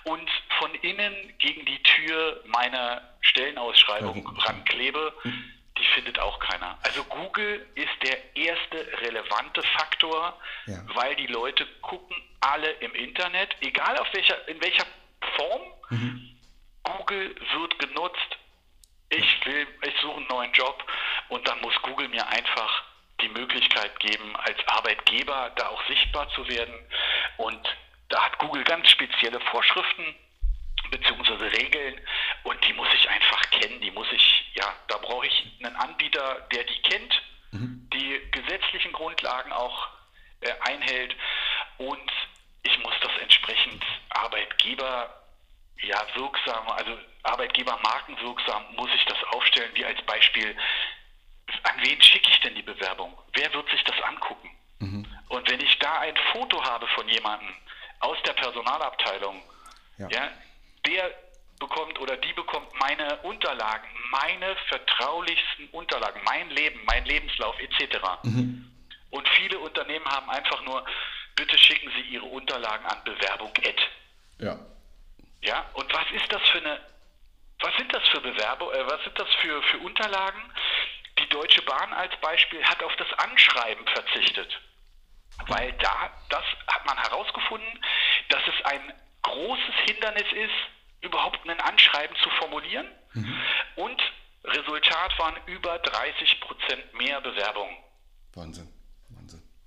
und 0.05 0.29
von 0.59 0.75
innen 0.77 1.39
gegen 1.39 1.65
die 1.67 1.83
Tür 1.83 2.43
meine 2.47 3.03
Stellenausschreibung 3.21 4.27
ranklebe. 4.39 5.15
Hm. 5.23 5.53
Die 5.79 5.85
findet 5.95 6.19
auch 6.19 6.39
keiner. 6.39 6.79
Also 6.83 7.03
Google 7.05 7.67
ist 7.75 8.03
der 8.03 8.37
erste 8.37 9.01
relevante 9.01 9.63
Faktor, 9.63 10.39
ja. 10.67 10.79
weil 10.95 11.17
die 11.17 11.27
Leute 11.27 11.67
gucken 11.81 12.17
alle 12.41 12.71
im 12.73 12.95
Internet, 12.95 13.57
egal 13.61 13.97
auf 13.99 14.07
welcher, 14.13 14.49
in 14.49 14.61
welcher 14.61 14.85
Form. 15.37 15.63
Mhm. 15.91 16.39
Google 16.83 17.35
wird 17.55 17.79
genutzt. 17.79 18.39
Ich 19.09 19.47
will, 19.47 19.67
ich 19.83 19.95
suche 20.01 20.17
einen 20.17 20.27
neuen 20.29 20.53
Job 20.53 20.85
und 21.29 21.47
dann 21.47 21.61
muss 21.61 21.75
Google 21.83 22.09
mir 22.09 22.27
einfach 22.29 22.85
die 23.23 23.29
Möglichkeit 23.29 23.99
geben, 24.01 24.37
als 24.37 24.57
Arbeitgeber 24.67 25.53
da 25.57 25.69
auch 25.69 25.87
sichtbar 25.87 26.29
zu 26.31 26.47
werden. 26.49 26.75
Und 27.39 27.77
da 28.09 28.25
hat 28.25 28.39
Google 28.39 28.65
ganz 28.65 28.91
spezielle 28.91 29.41
Vorschriften 29.41 30.15
bzw. 30.91 31.47
Regeln 31.47 32.01
und 32.45 32.63
die 32.67 32.73
muss 32.75 32.89
ich 32.95 33.09
einfach 33.09 33.43
kennen, 33.51 33.81
die 33.81 33.91
muss 33.91 34.11
ich, 34.13 34.53
ja, 34.55 34.75
da 34.89 34.99
brauche 34.99 35.27
ich 35.27 35.53
einen 35.63 35.77
Anbieter, 35.77 36.47
der 36.53 36.65
die 36.65 36.83
kennt, 36.83 37.23
mhm. 37.53 37.89
die 37.93 38.21
gesetzlichen 38.31 38.93
Grundlagen 38.93 39.53
auch 39.53 39.89
äh, 40.41 40.53
einhält 40.61 41.17
und 41.79 42.13
ich 42.63 42.79
muss 42.81 42.95
das 43.01 43.13
entsprechend 43.21 43.83
Arbeitgeber 44.11 45.23
ja 45.83 46.05
wirksam, 46.15 46.69
also 46.69 46.97
Arbeitgebermarkenwirksam 47.25 48.75
muss 48.77 48.91
ich 48.95 49.05
das 49.07 49.23
aufstellen, 49.33 49.71
wie 49.75 49.85
als 49.85 50.01
Beispiel 50.03 50.57
an 51.65 51.75
wen 51.83 52.01
schicke 52.03 52.31
ich 52.31 52.41
denn 52.41 52.55
die 52.55 52.63
Bewerbung? 52.63 53.17
Wer 53.35 53.53
wird 53.53 53.69
sich 53.71 53.83
das 53.85 54.01
angucken? 54.03 54.51
Mhm. 54.79 55.07
Und 55.29 55.51
wenn 55.51 55.61
ich 55.61 55.79
da 55.79 56.01
ein 56.01 56.17
Foto 56.33 56.63
habe 56.63 56.87
von 56.89 57.09
jemandem 57.09 57.49
aus 58.01 58.19
der 58.27 58.33
Personalabteilung, 58.35 59.43
ja. 59.99 60.09
ja, 60.11 60.31
der 60.87 61.11
bekommt 61.59 61.99
oder 62.01 62.17
die 62.17 62.33
bekommt 62.33 62.69
meine 62.81 63.17
Unterlagen, 63.19 63.89
meine 64.11 64.57
vertraulichsten 64.69 65.69
Unterlagen, 65.69 66.21
mein 66.25 66.51
Leben, 66.51 66.81
mein 66.87 67.05
Lebenslauf 67.05 67.57
etc. 67.61 67.99
Mhm. 68.25 68.69
Und 69.11 69.29
viele 69.29 69.59
Unternehmen 69.59 70.05
haben 70.07 70.29
einfach 70.31 70.63
nur, 70.65 70.85
bitte 71.37 71.57
schicken 71.57 71.91
Sie 71.97 72.15
Ihre 72.15 72.25
Unterlagen 72.25 72.85
an 72.87 73.05
Bewerbung 73.05 73.53
Ja. 74.39 74.59
Ja, 75.43 75.65
und 75.75 75.93
was 75.93 76.07
ist 76.13 76.33
das 76.33 76.43
für 76.51 76.59
eine, 76.59 76.81
was 77.61 77.77
sind 77.77 77.93
das 77.93 78.03
für 78.09 78.21
Bewerbung, 78.21 78.73
äh, 78.73 78.87
was 78.87 79.03
sind 79.05 79.19
das 79.19 79.29
für, 79.41 79.63
für 79.63 79.79
Unterlagen? 79.79 80.43
Die 81.19 81.29
Deutsche 81.29 81.63
Bahn 81.63 81.93
als 81.93 82.15
Beispiel 82.21 82.65
hat 82.65 82.83
auf 82.83 82.95
das 82.97 83.13
Anschreiben 83.19 83.87
verzichtet, 83.87 84.61
weil 85.47 85.73
da, 85.75 86.11
das 86.29 86.45
hat 86.69 86.87
man 86.87 86.97
herausgefunden, 86.99 87.85
dass 88.29 88.43
es 88.47 88.65
ein 88.65 88.93
großes 89.23 89.75
Hindernis 89.87 90.31
ist, 90.33 90.55
überhaupt 91.03 91.39
ein 91.49 91.61
Anschreiben 91.61 92.17
zu 92.17 92.31
formulieren. 92.31 92.87
Mhm. 93.13 93.43
Und 93.77 94.03
Resultat 94.45 95.19
waren 95.19 95.37
über 95.47 95.79
30 95.79 96.41
Prozent 96.41 96.95
mehr 96.95 97.21
Bewerbungen. 97.21 97.77
Wahnsinn. 98.35 98.72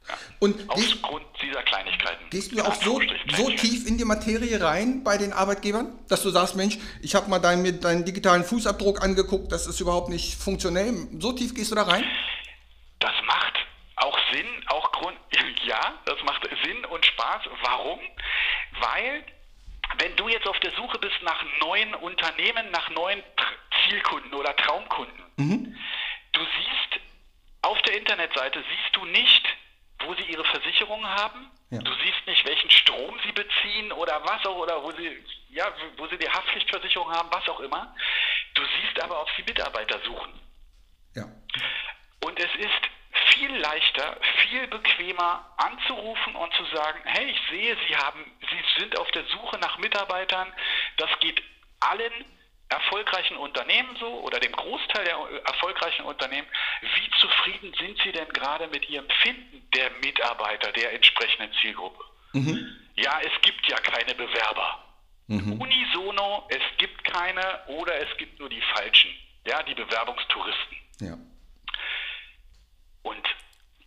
Ja. 0.08 0.18
Und 0.40 0.70
Aufgrund 0.70 1.26
dieser 1.42 1.64
Kleinigkeiten. 1.64 2.30
Gehst 2.30 2.52
du 2.52 2.62
auch 2.64 2.76
so, 2.76 3.02
so 3.36 3.50
tief 3.50 3.88
in 3.88 3.98
die 3.98 4.06
Materie 4.06 4.62
rein 4.62 5.04
bei 5.04 5.18
den 5.18 5.34
Arbeitgebern, 5.34 5.98
dass 6.08 6.22
du 6.22 6.30
sagst, 6.30 6.56
Mensch, 6.56 6.78
ich 7.02 7.16
habe 7.16 7.30
mal 7.30 7.40
deinen, 7.40 7.80
deinen 7.82 8.06
digitalen 8.06 8.44
Fußabdruck 8.44 9.04
angeguckt, 9.04 9.52
das 9.52 9.66
ist 9.68 9.80
überhaupt 9.80 10.10
nicht 10.10 10.36
funktionell. 10.36 10.94
So 11.20 11.32
tief 11.32 11.56
gehst 11.56 11.72
du 11.72 11.76
da 11.76 11.84
rein? 11.84 12.04
Das 13.00 13.14
macht 13.26 13.54
auch 13.98 14.18
Sinn, 14.32 14.48
auch 14.68 14.92
Grund, 14.92 15.18
ja, 15.66 15.94
das 16.06 16.22
macht 16.24 16.48
Sinn 16.64 16.86
und 16.86 17.06
Spaß. 17.06 17.42
Warum? 17.64 18.00
Weil 18.80 19.24
wenn 19.98 20.16
du 20.16 20.28
jetzt 20.28 20.48
auf 20.48 20.60
der 20.60 20.72
Suche 20.74 21.00
bist 21.00 21.16
nach 21.24 21.44
neuen 21.62 21.94
Unternehmen, 21.96 22.70
nach 22.72 22.90
neuen 22.90 23.24
Zielkunden 23.84 24.34
oder 24.34 24.56
Traumkunden, 24.56 25.24
mhm. 25.38 25.78
du 26.34 26.42
siehst 26.42 27.02
auf 27.62 27.82
der 27.84 27.98
Internetseite 27.98 28.64
siehst 28.70 28.96
du 28.96 29.06
nicht, 29.06 29.48
wo 30.06 30.14
sie 30.16 30.24
ihre 30.24 30.46
Versicherungen 30.46 31.08
haben. 31.08 31.52
Ja. 31.72 31.80
Du 31.80 31.92
siehst 32.04 32.26
nicht, 32.28 32.46
welchen 32.46 32.70
Strom 32.70 33.20
sie 33.26 33.32
beziehen 33.32 33.92
oder 33.92 34.22
was 34.24 34.46
auch, 34.46 34.58
oder 34.58 34.82
wo 34.84 34.92
sie, 34.92 35.24
ja, 35.50 35.72
wo 35.98 36.08
sie 36.08 36.18
die 36.18 36.30
Haftpflichtversicherung 36.30 37.12
haben, 37.12 37.30
was 37.32 37.48
auch 37.50 37.60
immer. 37.60 37.96
Du 38.54 38.62
siehst 38.64 39.02
aber, 39.04 39.22
ob 39.22 39.30
sie 39.36 39.44
Mitarbeiter 39.44 40.00
suchen. 40.06 40.40
Ja. 41.16 41.24
Und 42.24 42.40
es 42.40 42.54
ist 42.56 42.82
viel 43.36 43.56
leichter, 43.58 44.18
viel 44.42 44.68
bequemer 44.68 45.54
anzurufen 45.58 46.36
und 46.36 46.54
zu 46.54 46.66
sagen, 46.76 47.00
hey, 47.06 47.26
ich 47.26 47.40
sehe, 47.50 47.78
Sie 47.88 47.96
haben, 47.96 48.32
Sie 48.50 48.80
sind 48.80 48.98
auf 48.98 49.10
der 49.12 49.26
Suche 49.26 49.58
nach 49.60 49.78
Mitarbeitern. 49.78 50.52
Das 50.98 51.10
geht 51.20 51.42
allen 51.80 52.26
erfolgreichen 52.70 53.38
Unternehmen 53.38 53.96
so 54.00 54.08
oder 54.22 54.40
dem 54.40 54.52
Großteil 54.52 55.06
der 55.06 55.18
erfolgreichen 55.46 56.04
Unternehmen. 56.06 56.48
Wie 56.82 57.20
zufrieden 57.20 57.74
sind 57.80 58.00
Sie 58.04 58.12
denn 58.12 58.30
gerade 58.30 58.68
mit 58.68 58.90
Ihrem 58.90 59.08
Finden 59.22 59.70
der 59.72 59.92
Mitarbeiter 60.04 60.72
der 60.72 60.94
entsprechenden 60.94 61.52
Zielgruppe? 61.62 62.04
Mhm. 62.34 62.76
Ja, 62.96 63.20
es 63.22 63.42
gibt 63.42 63.68
ja 63.70 63.78
keine 63.78 64.16
Bewerber. 64.16 64.84
Mhm. 65.28 65.60
Unisono, 65.60 66.48
es 66.50 66.62
gibt 66.78 67.04
keine 67.04 67.66
oder 67.68 67.96
es 67.98 68.18
gibt 68.18 68.40
nur 68.40 68.50
die 68.50 68.62
falschen, 68.74 69.10
ja, 69.46 69.62
die 69.64 69.74
Bewerbungstouristen. 69.74 70.78
Ja. 71.02 71.18
Und 73.04 73.28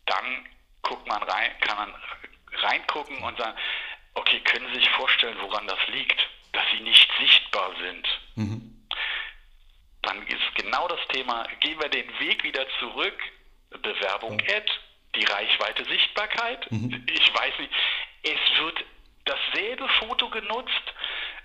dann 0.06 0.48
guckt 0.82 1.06
man 1.06 1.22
rein, 1.22 1.50
kann 1.60 1.76
man 1.76 1.94
reingucken 2.54 3.22
und 3.22 3.38
sagen, 3.38 3.56
okay, 4.14 4.40
können 4.40 4.66
Sie 4.72 4.80
sich 4.80 4.90
vorstellen, 4.90 5.36
woran 5.40 5.66
das 5.66 5.78
liegt, 5.88 6.18
dass 6.52 6.64
Sie 6.72 6.82
nicht 6.82 7.08
sichtbar 7.20 7.72
sind? 7.80 8.06
Mhm. 8.34 8.67
Dann 10.08 10.26
ist 10.26 10.54
genau 10.54 10.88
das 10.88 11.00
Thema, 11.08 11.46
gehen 11.60 11.78
wir 11.78 11.90
den 11.90 12.08
Weg 12.18 12.42
wieder 12.42 12.66
zurück, 12.78 13.20
Bewerbung 13.82 14.38
ja. 14.40 14.56
Ad, 14.56 14.70
die 15.14 15.24
Reichweite 15.24 15.84
Sichtbarkeit. 15.84 16.70
Mhm. 16.72 17.06
Ich 17.12 17.34
weiß 17.34 17.58
nicht, 17.58 17.72
es 18.22 18.58
wird 18.58 18.84
dasselbe 19.26 19.86
Foto 20.00 20.30
genutzt 20.30 20.94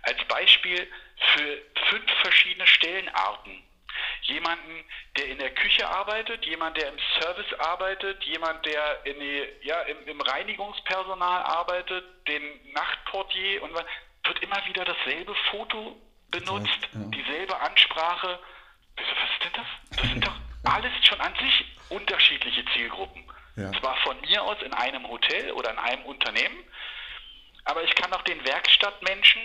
als 0.04 0.24
Beispiel 0.30 0.88
für 1.34 1.62
fünf 1.90 2.10
verschiedene 2.22 2.66
Stellenarten 2.66 3.64
jemanden, 4.22 4.86
der 5.18 5.28
in 5.28 5.40
der 5.40 5.54
Küche 5.54 5.86
arbeitet, 5.86 6.46
jemand, 6.46 6.78
der 6.78 6.88
im 6.88 6.98
Service 7.20 7.54
arbeitet, 7.60 8.24
jemand, 8.24 8.66
der 8.66 9.04
die, 9.04 9.46
ja, 9.64 9.82
im, 9.82 10.08
im 10.08 10.22
Reinigungspersonal 10.22 11.44
arbeitet, 11.44 12.06
den 12.30 12.72
Nachtportier 12.72 13.62
und 13.62 13.74
wird 13.74 14.40
immer 14.40 14.66
wieder 14.68 14.86
dasselbe 14.86 15.36
Foto 15.52 15.98
benutzt, 16.34 16.80
ja. 16.94 17.00
dieselbe 17.06 17.60
Ansprache. 17.62 18.40
Was 18.96 19.06
ist 19.06 19.44
denn 19.44 19.54
das? 19.54 19.98
Das 19.98 20.10
sind 20.10 20.26
doch 20.26 20.36
alles 20.64 20.92
schon 21.02 21.20
an 21.22 21.34
sich 21.36 21.66
unterschiedliche 21.90 22.66
Zielgruppen. 22.74 23.24
Ja. 23.56 23.72
Zwar 23.80 23.96
von 23.98 24.20
mir 24.22 24.42
aus 24.44 24.58
in 24.66 24.74
einem 24.74 25.08
Hotel 25.08 25.52
oder 25.52 25.72
in 25.72 25.78
einem 25.78 26.04
Unternehmen, 26.06 26.58
aber 27.66 27.84
ich 27.84 27.94
kann 27.96 28.12
auch 28.14 28.24
den 28.24 28.44
Werkstattmenschen 28.46 29.42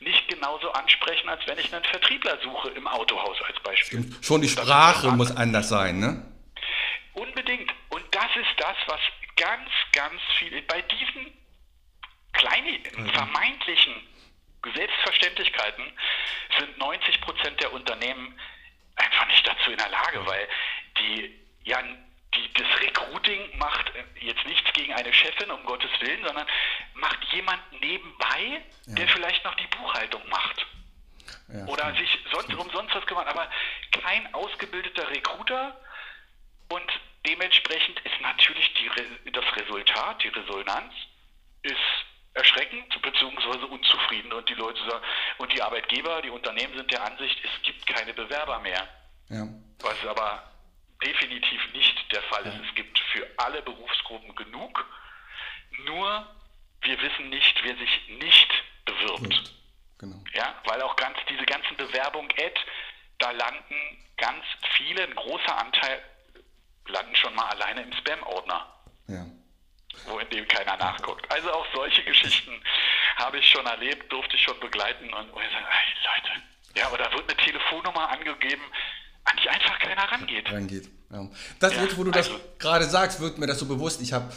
nicht 0.00 0.28
genauso 0.28 0.70
ansprechen, 0.72 1.28
als 1.28 1.40
wenn 1.46 1.58
ich 1.58 1.74
einen 1.74 1.84
Vertriebler 1.84 2.38
suche 2.42 2.68
im 2.70 2.86
Autohaus 2.86 3.38
als 3.48 3.58
Beispiel. 3.60 4.02
Stimmt. 4.02 4.24
Schon 4.24 4.42
die 4.42 4.48
Sprache 4.48 5.10
muss 5.12 5.34
anders 5.34 5.70
sein, 5.70 5.98
ne? 5.98 6.22
Unbedingt. 7.14 7.72
Und 7.88 8.04
das 8.10 8.28
ist 8.36 8.54
das, 8.58 8.76
was 8.86 9.00
ganz, 9.36 9.70
ganz 9.92 10.20
viel 10.38 10.60
bei 10.62 10.82
diesen 10.82 11.32
kleinen, 12.34 13.08
vermeintlichen 13.14 13.94
Selbstverständlichkeiten 14.74 15.84
sind 16.58 16.78
90 16.78 17.20
Prozent 17.20 17.60
der 17.60 17.72
Unternehmen 17.72 18.38
einfach 18.96 19.26
nicht 19.28 19.46
dazu 19.46 19.70
in 19.70 19.78
der 19.78 19.88
Lage, 19.88 20.26
weil 20.26 20.48
die 20.98 21.34
ja 21.64 21.82
die, 22.34 22.52
das 22.54 22.80
Recruiting 22.80 23.58
macht 23.58 23.92
äh, 23.94 24.04
jetzt 24.20 24.44
nichts 24.46 24.72
gegen 24.72 24.92
eine 24.92 25.12
Chefin, 25.12 25.50
um 25.50 25.64
Gottes 25.64 25.90
Willen, 26.00 26.24
sondern 26.24 26.46
macht 26.94 27.22
jemand 27.32 27.60
nebenbei, 27.80 28.62
ja. 28.86 28.94
der 28.94 29.08
vielleicht 29.08 29.44
noch 29.44 29.54
die 29.54 29.66
Buchhaltung 29.66 30.22
macht. 30.28 30.66
Ja, 31.48 31.64
oder 31.66 31.94
sich 31.94 32.18
sonst 32.32 32.52
um 32.54 32.70
sonst 32.70 32.94
was 32.94 33.06
kümmert, 33.06 33.28
aber 33.28 33.48
kein 33.92 34.32
ausgebildeter 34.34 35.08
Recruiter 35.10 35.80
und 36.68 37.00
dementsprechend 37.24 38.00
ist 38.00 38.20
natürlich 38.20 38.72
die, 38.74 39.30
das 39.30 39.44
Resultat, 39.56 40.22
die 40.22 40.28
Resonanz, 40.28 40.92
ist 41.62 41.76
erschreckend 42.36 43.02
bzw. 43.02 43.64
unzufrieden 43.64 44.32
und 44.32 44.48
die 44.48 44.54
Leute 44.54 44.78
sagen, 44.88 45.04
und 45.38 45.52
die 45.52 45.62
Arbeitgeber, 45.62 46.22
die 46.22 46.30
Unternehmen 46.30 46.76
sind 46.76 46.90
der 46.92 47.04
Ansicht, 47.04 47.38
es 47.42 47.62
gibt 47.62 47.86
keine 47.86 48.12
Bewerber 48.14 48.58
mehr. 48.60 48.86
Ja. 49.28 49.48
Was 49.80 50.06
aber 50.06 50.52
definitiv 51.04 51.60
nicht 51.72 52.12
der 52.12 52.22
Fall 52.22 52.46
ist. 52.46 52.54
Ja. 52.54 52.62
Es 52.68 52.74
gibt 52.74 52.98
für 53.12 53.26
alle 53.38 53.62
Berufsgruppen 53.62 54.34
genug, 54.34 54.84
nur 55.84 56.26
wir 56.82 57.00
wissen 57.00 57.28
nicht, 57.30 57.58
wer 57.62 57.76
sich 57.76 58.08
nicht 58.20 58.52
bewirbt. 58.84 59.52
Genau. 59.98 60.22
Ja, 60.34 60.54
weil 60.66 60.80
auch 60.82 60.94
ganz 60.96 61.18
diese 61.28 61.44
ganzen 61.44 61.76
Bewerbungen, 61.76 62.30
Ad, 62.32 62.60
da 63.18 63.30
landen 63.30 64.04
ganz 64.16 64.44
viele, 64.76 65.04
ein 65.04 65.14
großer 65.14 65.58
Anteil 65.58 66.02
landen 66.88 67.16
schon 67.16 67.34
mal 67.34 67.46
alleine 67.46 67.82
im 67.82 67.92
Spam-Ordner. 67.92 68.72
Ja. 69.08 69.26
Wo 70.06 70.18
in 70.18 70.28
dem 70.30 70.46
keiner 70.48 70.76
nachguckt. 70.76 71.30
Also 71.32 71.50
auch 71.50 71.66
solche 71.74 72.02
Geschichten 72.04 72.52
habe 73.16 73.38
ich 73.38 73.48
schon 73.48 73.66
erlebt, 73.66 74.10
durfte 74.12 74.36
ich 74.36 74.42
schon 74.42 74.58
begleiten 74.60 75.12
und 75.12 75.32
wo 75.32 75.40
ich 75.40 75.50
sage, 75.50 75.64
ey 75.64 75.94
Leute, 76.04 76.42
ja, 76.76 76.86
aber 76.86 76.98
da 76.98 77.12
wird 77.12 77.28
eine 77.28 77.36
Telefonnummer 77.38 78.08
angegeben, 78.10 78.62
an 79.24 79.36
die 79.42 79.48
einfach 79.48 79.78
keiner 79.78 80.02
rangeht. 80.02 80.52
Rangeht. 80.52 80.88
Ja. 81.10 81.28
Das 81.58 81.74
ja, 81.74 81.82
jetzt, 81.82 81.96
wo 81.96 82.04
du 82.04 82.10
also, 82.10 82.32
das 82.32 82.58
gerade 82.58 82.84
sagst, 82.84 83.20
wird 83.20 83.38
mir 83.38 83.46
das 83.46 83.58
so 83.58 83.66
bewusst. 83.66 84.02
Ich 84.02 84.12
habe 84.12 84.32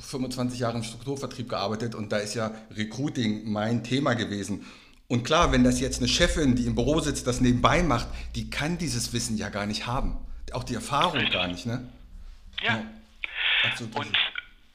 25 0.00 0.58
Jahre 0.58 0.78
im 0.78 0.82
Strukturvertrieb 0.82 1.48
gearbeitet 1.48 1.94
und 1.94 2.10
da 2.10 2.18
ist 2.18 2.34
ja 2.34 2.52
Recruiting 2.74 3.50
mein 3.50 3.84
Thema 3.84 4.14
gewesen. 4.14 4.66
Und 5.08 5.24
klar, 5.24 5.52
wenn 5.52 5.64
das 5.64 5.80
jetzt 5.80 5.98
eine 5.98 6.08
Chefin, 6.08 6.56
die 6.56 6.66
im 6.66 6.74
Büro 6.74 7.00
sitzt, 7.00 7.26
das 7.26 7.40
nebenbei 7.40 7.82
macht, 7.82 8.08
die 8.34 8.50
kann 8.50 8.78
dieses 8.78 9.12
Wissen 9.12 9.36
ja 9.36 9.50
gar 9.50 9.66
nicht 9.66 9.86
haben. 9.86 10.16
Auch 10.52 10.64
die 10.64 10.74
Erfahrung 10.74 11.14
Richtig. 11.14 11.32
gar 11.32 11.46
nicht, 11.46 11.66
ne? 11.66 11.88
Ja. 12.62 12.76
ja. 12.76 12.82
Und, 13.94 14.12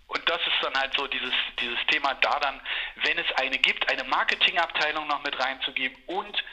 und 0.10 0.28
das 0.28 0.39
ist 0.39 0.58
dann 0.63 0.74
halt 0.74 0.92
so 0.98 1.06
dieses, 1.08 1.34
dieses 1.60 1.78
Thema 1.88 2.16
da 2.16 2.39
dann, 2.39 2.60
wenn 3.04 3.18
es 3.20 3.32
eine 3.38 3.60
gibt, 3.60 3.89
eine 3.92 4.04
Marketingabteilung 4.06 5.08
noch 5.08 5.24
mit 5.24 5.39
reinzugeben 5.39 5.96
und 6.08 6.44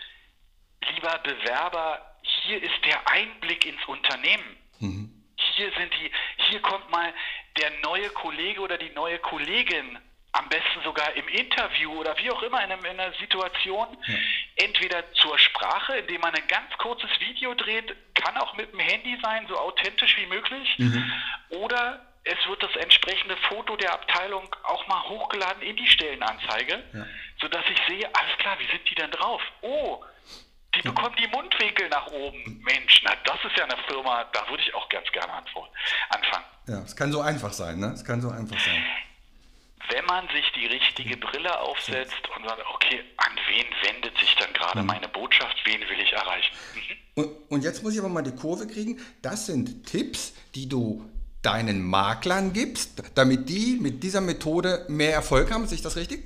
lieber 0.94 1.18
Bewerber, 1.18 2.16
hier 2.22 2.62
ist 2.62 2.84
der 2.84 3.10
Einblick 3.10 3.64
ins 3.64 3.82
Unternehmen. 3.86 4.56
Mhm. 4.78 5.24
Hier 5.54 5.72
sind 5.72 5.92
die, 5.94 6.10
hier 6.48 6.60
kommt 6.60 6.90
mal 6.90 7.12
der 7.58 7.70
neue 7.82 8.10
Kollege 8.10 8.60
oder 8.60 8.76
die 8.76 8.90
neue 8.90 9.18
Kollegin 9.18 9.98
am 10.32 10.50
besten 10.50 10.82
sogar 10.84 11.14
im 11.14 11.26
Interview 11.28 11.92
oder 11.92 12.16
wie 12.18 12.30
auch 12.30 12.42
immer 12.42 12.62
in, 12.62 12.70
einem, 12.70 12.84
in 12.84 13.00
einer 13.00 13.14
Situation 13.14 13.88
ja. 14.06 14.14
entweder 14.56 15.10
zur 15.14 15.38
Sprache, 15.38 15.96
indem 15.96 16.20
man 16.20 16.34
ein 16.34 16.46
ganz 16.46 16.70
kurzes 16.76 17.08
Video 17.20 17.54
dreht, 17.54 17.96
kann 18.14 18.36
auch 18.36 18.54
mit 18.54 18.70
dem 18.70 18.80
Handy 18.80 19.18
sein, 19.22 19.46
so 19.48 19.56
authentisch 19.56 20.14
wie 20.18 20.26
möglich, 20.26 20.74
mhm. 20.76 21.10
oder 21.48 22.06
es 22.26 22.48
wird 22.48 22.62
das 22.62 22.74
entsprechende 22.76 23.36
Foto 23.48 23.76
der 23.76 23.92
Abteilung 23.92 24.54
auch 24.64 24.86
mal 24.88 25.02
hochgeladen 25.08 25.62
in 25.62 25.76
die 25.76 25.86
Stellenanzeige, 25.86 26.82
ja. 26.92 27.06
sodass 27.40 27.64
ich 27.70 27.78
sehe, 27.86 28.04
alles 28.14 28.36
klar, 28.38 28.56
wie 28.58 28.66
sind 28.66 28.88
die 28.90 28.94
denn 28.94 29.10
drauf? 29.12 29.40
Oh, 29.62 30.02
die 30.74 30.82
bekommen 30.82 31.14
die 31.18 31.28
Mundwinkel 31.28 31.88
nach 31.88 32.06
oben. 32.08 32.60
Mensch, 32.62 33.00
na 33.04 33.12
das 33.24 33.36
ist 33.44 33.56
ja 33.56 33.64
eine 33.64 33.76
Firma, 33.88 34.24
da 34.32 34.46
würde 34.48 34.62
ich 34.62 34.74
auch 34.74 34.88
ganz 34.88 35.10
gerne 35.12 35.32
anfangen. 35.32 36.44
Ja, 36.68 36.82
es 36.82 36.94
kann 36.96 37.12
so 37.12 37.20
einfach 37.20 37.52
sein, 37.52 37.78
ne? 37.78 37.92
Es 37.94 38.04
kann 38.04 38.20
so 38.20 38.28
einfach 38.28 38.58
sein 38.58 38.84
wenn 39.88 40.04
man 40.06 40.26
sich 40.28 40.44
die 40.56 40.66
richtige 40.66 41.16
Brille 41.16 41.60
aufsetzt 41.60 42.20
und 42.36 42.48
sagt, 42.48 42.60
okay, 42.74 43.04
an 43.18 43.32
wen 43.48 43.66
wendet 43.82 44.18
sich 44.18 44.34
dann 44.36 44.52
gerade 44.52 44.80
mhm. 44.80 44.86
meine 44.86 45.08
Botschaft, 45.08 45.56
wen 45.64 45.80
will 45.80 46.00
ich 46.00 46.12
erreichen? 46.12 46.54
Mhm. 46.74 47.22
Und, 47.22 47.50
und, 47.50 47.64
jetzt 47.64 47.82
muss 47.82 47.94
ich 47.94 48.00
aber 48.00 48.08
mal 48.08 48.22
die 48.22 48.34
Kurve 48.34 48.66
kriegen. 48.66 49.00
Das 49.22 49.46
sind 49.46 49.86
Tipps, 49.86 50.34
die 50.54 50.68
du 50.68 51.08
deinen 51.46 51.82
Maklern 51.82 52.52
gibst, 52.52 53.02
damit 53.14 53.48
die 53.48 53.78
mit 53.80 54.02
dieser 54.02 54.20
Methode 54.20 54.84
mehr 54.88 55.12
Erfolg 55.12 55.52
haben. 55.52 55.66
Sehe 55.66 55.76
ich 55.76 55.82
das 55.82 55.96
richtig? 55.96 56.24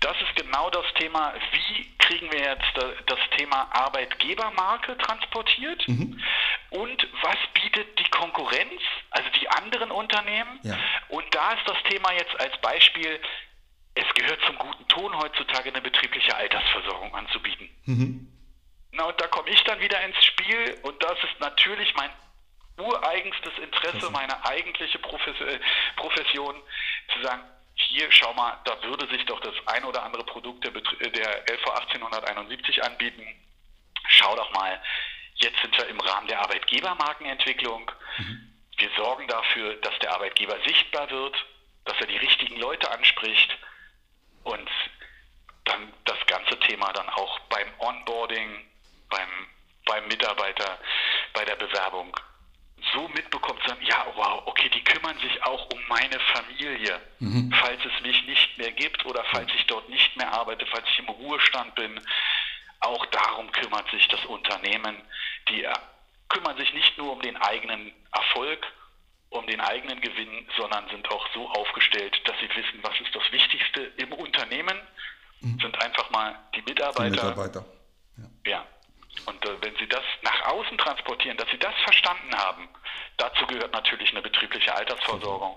Das 0.00 0.16
ist 0.20 0.34
genau 0.36 0.70
das 0.70 0.84
Thema, 0.98 1.32
wie 1.52 1.98
kriegen 1.98 2.32
wir 2.32 2.40
jetzt 2.40 2.72
das 3.06 3.18
Thema 3.36 3.68
Arbeitgebermarke 3.72 4.96
transportiert 4.98 5.86
mhm. 5.86 6.20
und 6.70 7.08
was 7.22 7.36
bietet 7.54 7.98
die 7.98 8.10
Konkurrenz, 8.10 8.80
also 9.10 9.28
die 9.40 9.48
anderen 9.50 9.90
Unternehmen. 9.90 10.58
Ja. 10.62 10.76
Und 11.08 11.24
da 11.32 11.52
ist 11.52 11.66
das 11.66 11.76
Thema 11.88 12.12
jetzt 12.12 12.38
als 12.40 12.58
Beispiel, 12.60 13.20
es 13.94 14.14
gehört 14.14 14.40
zum 14.46 14.56
guten 14.56 14.86
Ton 14.88 15.16
heutzutage 15.16 15.70
eine 15.70 15.80
betriebliche 15.80 16.34
Altersversorgung 16.34 17.14
anzubieten. 17.14 17.68
Mhm. 17.84 18.32
Na, 18.92 19.04
und 19.04 19.20
da 19.20 19.26
komme 19.28 19.50
ich 19.50 19.62
dann 19.64 19.80
wieder 19.80 20.00
ins 20.02 20.24
Spiel 20.24 20.76
und 20.82 21.02
das 21.02 21.18
ist 21.24 21.40
natürlich 21.40 21.94
mein 21.94 22.10
ureigenstes 22.80 23.52
Interesse, 23.58 24.10
meine 24.10 24.44
eigentliche 24.44 24.98
Profession, 24.98 26.62
zu 27.12 27.22
sagen, 27.22 27.42
hier, 27.74 28.10
schau 28.10 28.34
mal, 28.34 28.58
da 28.64 28.82
würde 28.82 29.08
sich 29.08 29.24
doch 29.26 29.40
das 29.40 29.54
ein 29.66 29.84
oder 29.84 30.02
andere 30.02 30.24
Produkt 30.24 30.64
der, 30.64 30.72
der 30.72 31.52
LV 31.52 31.70
1871 31.70 32.82
anbieten. 32.82 33.24
Schau 34.08 34.34
doch 34.34 34.52
mal, 34.52 34.80
jetzt 35.36 35.60
sind 35.60 35.76
wir 35.76 35.86
im 35.86 36.00
Rahmen 36.00 36.26
der 36.26 36.40
Arbeitgebermarkenentwicklung. 36.40 37.90
Mhm. 38.18 38.54
Wir 38.76 38.90
sorgen 38.96 39.26
dafür, 39.28 39.74
dass 39.76 39.98
der 40.00 40.12
Arbeitgeber 40.12 40.56
sichtbar 40.66 41.10
wird, 41.10 41.36
dass 41.84 41.98
er 42.00 42.06
die 42.06 42.16
richtigen 42.16 42.56
Leute 42.56 42.90
anspricht 42.90 43.56
und 44.44 44.70
dann 45.64 45.92
das 46.04 46.18
ganze 46.26 46.58
Thema 46.60 46.92
dann 46.92 47.08
auch 47.10 47.38
beim 47.50 47.68
Onboarding, 47.78 48.68
beim, 49.08 49.28
beim 49.84 50.06
Mitarbeiter, 50.08 50.78
bei 51.32 51.44
der 51.44 51.56
Bewerbung 51.56 52.16
so 52.92 53.08
mitbekommt, 53.08 53.60
sagen, 53.66 53.84
ja, 53.84 54.06
wow, 54.14 54.42
okay, 54.46 54.68
die 54.68 54.82
kümmern 54.82 55.18
sich 55.18 55.42
auch 55.44 55.68
um 55.72 55.80
meine 55.88 56.18
Familie, 56.32 57.00
mhm. 57.18 57.52
falls 57.60 57.80
es 57.84 58.02
mich 58.02 58.26
nicht 58.26 58.58
mehr 58.58 58.72
gibt 58.72 59.04
oder 59.06 59.24
falls 59.32 59.50
ich 59.54 59.66
dort 59.66 59.88
nicht 59.88 60.16
mehr 60.16 60.32
arbeite, 60.32 60.66
falls 60.66 60.86
ich 60.90 60.98
im 60.98 61.08
Ruhestand 61.08 61.74
bin. 61.74 62.00
Auch 62.80 63.04
darum 63.06 63.50
kümmert 63.52 63.90
sich 63.90 64.06
das 64.08 64.24
Unternehmen. 64.26 64.96
Die 65.48 65.64
äh, 65.64 65.72
kümmern 66.28 66.56
sich 66.56 66.72
nicht 66.72 66.96
nur 66.98 67.12
um 67.12 67.22
den 67.22 67.36
eigenen 67.36 67.92
Erfolg, 68.12 68.66
um 69.30 69.46
den 69.46 69.60
eigenen 69.60 70.00
Gewinn, 70.00 70.46
sondern 70.56 70.88
sind 70.88 71.08
auch 71.10 71.26
so 71.34 71.48
aufgestellt, 71.50 72.20
dass 72.24 72.36
sie 72.40 72.48
wissen, 72.48 72.78
was 72.82 72.98
ist 73.00 73.14
das 73.14 73.30
Wichtigste 73.32 73.92
im 73.96 74.12
Unternehmen, 74.12 74.78
mhm. 75.40 75.58
sind 75.60 75.82
einfach 75.82 76.10
mal 76.10 76.38
die 76.54 76.62
Mitarbeiter. 76.62 77.04
Die 77.04 77.10
Mitarbeiter. 77.10 77.64
Ja. 78.16 78.50
ja. 78.50 78.66
Und 79.26 79.44
äh, 79.44 79.56
wenn 79.62 79.74
Sie 79.76 79.88
das 79.88 80.04
nach 80.22 80.46
außen 80.46 80.78
transportieren, 80.78 81.36
dass 81.36 81.48
Sie 81.50 81.58
das 81.58 81.74
verstanden 81.84 82.34
haben, 82.34 82.68
dazu 83.16 83.46
gehört 83.46 83.72
natürlich 83.72 84.10
eine 84.10 84.22
betriebliche 84.22 84.74
Altersversorgung. 84.74 85.56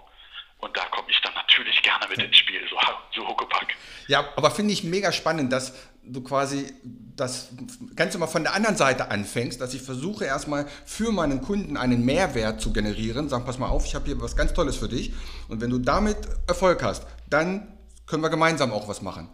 Und 0.58 0.78
da 0.78 0.86
komme 0.86 1.08
ich 1.10 1.20
dann 1.22 1.34
natürlich 1.34 1.82
gerne 1.82 2.08
mit 2.08 2.20
ins 2.20 2.38
Spiel, 2.38 2.62
so, 2.70 2.78
so 3.16 3.28
Huckepack. 3.28 3.74
Ja, 4.08 4.30
aber 4.36 4.52
finde 4.52 4.74
ich 4.74 4.84
mega 4.84 5.12
spannend, 5.12 5.52
dass 5.52 5.74
du 6.04 6.22
quasi 6.22 6.72
das 7.16 7.50
Ganze 7.96 8.20
mal 8.20 8.28
von 8.28 8.44
der 8.44 8.54
anderen 8.54 8.76
Seite 8.76 9.10
anfängst, 9.10 9.60
dass 9.60 9.74
ich 9.74 9.82
versuche 9.82 10.26
erstmal 10.26 10.68
für 10.86 11.12
meinen 11.12 11.42
Kunden 11.42 11.78
einen 11.78 12.06
Mehrwert 12.06 12.62
zu 12.62 12.74
generieren. 12.74 13.28
Sag, 13.28 13.46
pass 13.46 13.58
mal 13.58 13.70
auf, 13.70 13.86
ich 13.86 13.96
habe 13.96 14.06
hier 14.06 14.22
was 14.22 14.36
ganz 14.36 14.54
Tolles 14.54 14.78
für 14.78 14.88
dich. 14.88 15.14
Und 15.48 15.62
wenn 15.62 15.72
du 15.72 15.80
damit 15.80 16.18
Erfolg 16.48 16.84
hast, 16.84 17.08
dann 17.28 17.78
können 18.06 18.22
wir 18.22 18.30
gemeinsam 18.30 18.72
auch 18.72 18.88
was 18.88 19.02
machen. 19.02 19.30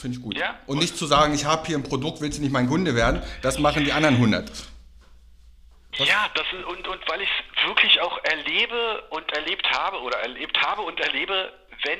Finde 0.00 0.16
ich 0.16 0.22
gut. 0.22 0.36
Ja? 0.36 0.58
Und 0.66 0.78
nicht 0.78 0.96
zu 0.96 1.06
sagen, 1.06 1.34
ich 1.34 1.44
habe 1.44 1.66
hier 1.66 1.76
ein 1.76 1.82
Produkt, 1.82 2.20
willst 2.20 2.38
du 2.38 2.42
nicht 2.42 2.52
mein 2.52 2.68
Kunde 2.68 2.94
werden? 2.94 3.22
Das 3.42 3.58
machen 3.58 3.84
die 3.84 3.92
anderen 3.92 4.16
100. 4.16 4.50
Was? 5.98 6.08
Ja, 6.08 6.30
das 6.34 6.46
ist, 6.52 6.64
und, 6.64 6.86
und 6.86 7.08
weil 7.08 7.20
ich 7.20 7.28
es 7.56 7.66
wirklich 7.66 8.00
auch 8.00 8.22
erlebe 8.24 9.02
und 9.10 9.30
erlebt 9.32 9.68
habe 9.70 10.00
oder 10.00 10.18
erlebt 10.18 10.60
habe 10.62 10.82
und 10.82 10.98
erlebe, 11.00 11.52
wenn 11.84 11.98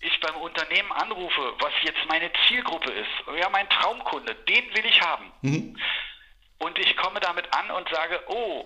ich 0.00 0.20
beim 0.20 0.36
Unternehmen 0.36 0.92
anrufe, 0.92 1.54
was 1.58 1.72
jetzt 1.82 1.98
meine 2.08 2.30
Zielgruppe 2.46 2.90
ist, 2.90 3.38
ja, 3.38 3.48
mein 3.50 3.68
Traumkunde, 3.68 4.34
den 4.48 4.64
will 4.74 4.86
ich 4.86 5.00
haben. 5.00 5.32
Mhm. 5.42 5.76
Und 6.58 6.78
ich 6.78 6.96
komme 6.96 7.20
damit 7.20 7.52
an 7.52 7.70
und 7.70 7.88
sage, 7.88 8.20
oh, 8.28 8.64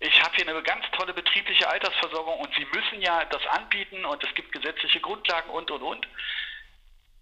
ich 0.00 0.22
habe 0.22 0.34
hier 0.34 0.48
eine 0.48 0.62
ganz 0.62 0.84
tolle 0.92 1.12
betriebliche 1.12 1.68
Altersversorgung 1.68 2.40
und 2.40 2.54
Sie 2.54 2.66
müssen 2.74 3.02
ja 3.02 3.24
das 3.26 3.46
anbieten 3.48 4.04
und 4.04 4.24
es 4.24 4.34
gibt 4.34 4.50
gesetzliche 4.50 5.00
Grundlagen 5.00 5.50
und, 5.50 5.70
und, 5.70 5.82
und. 5.82 6.08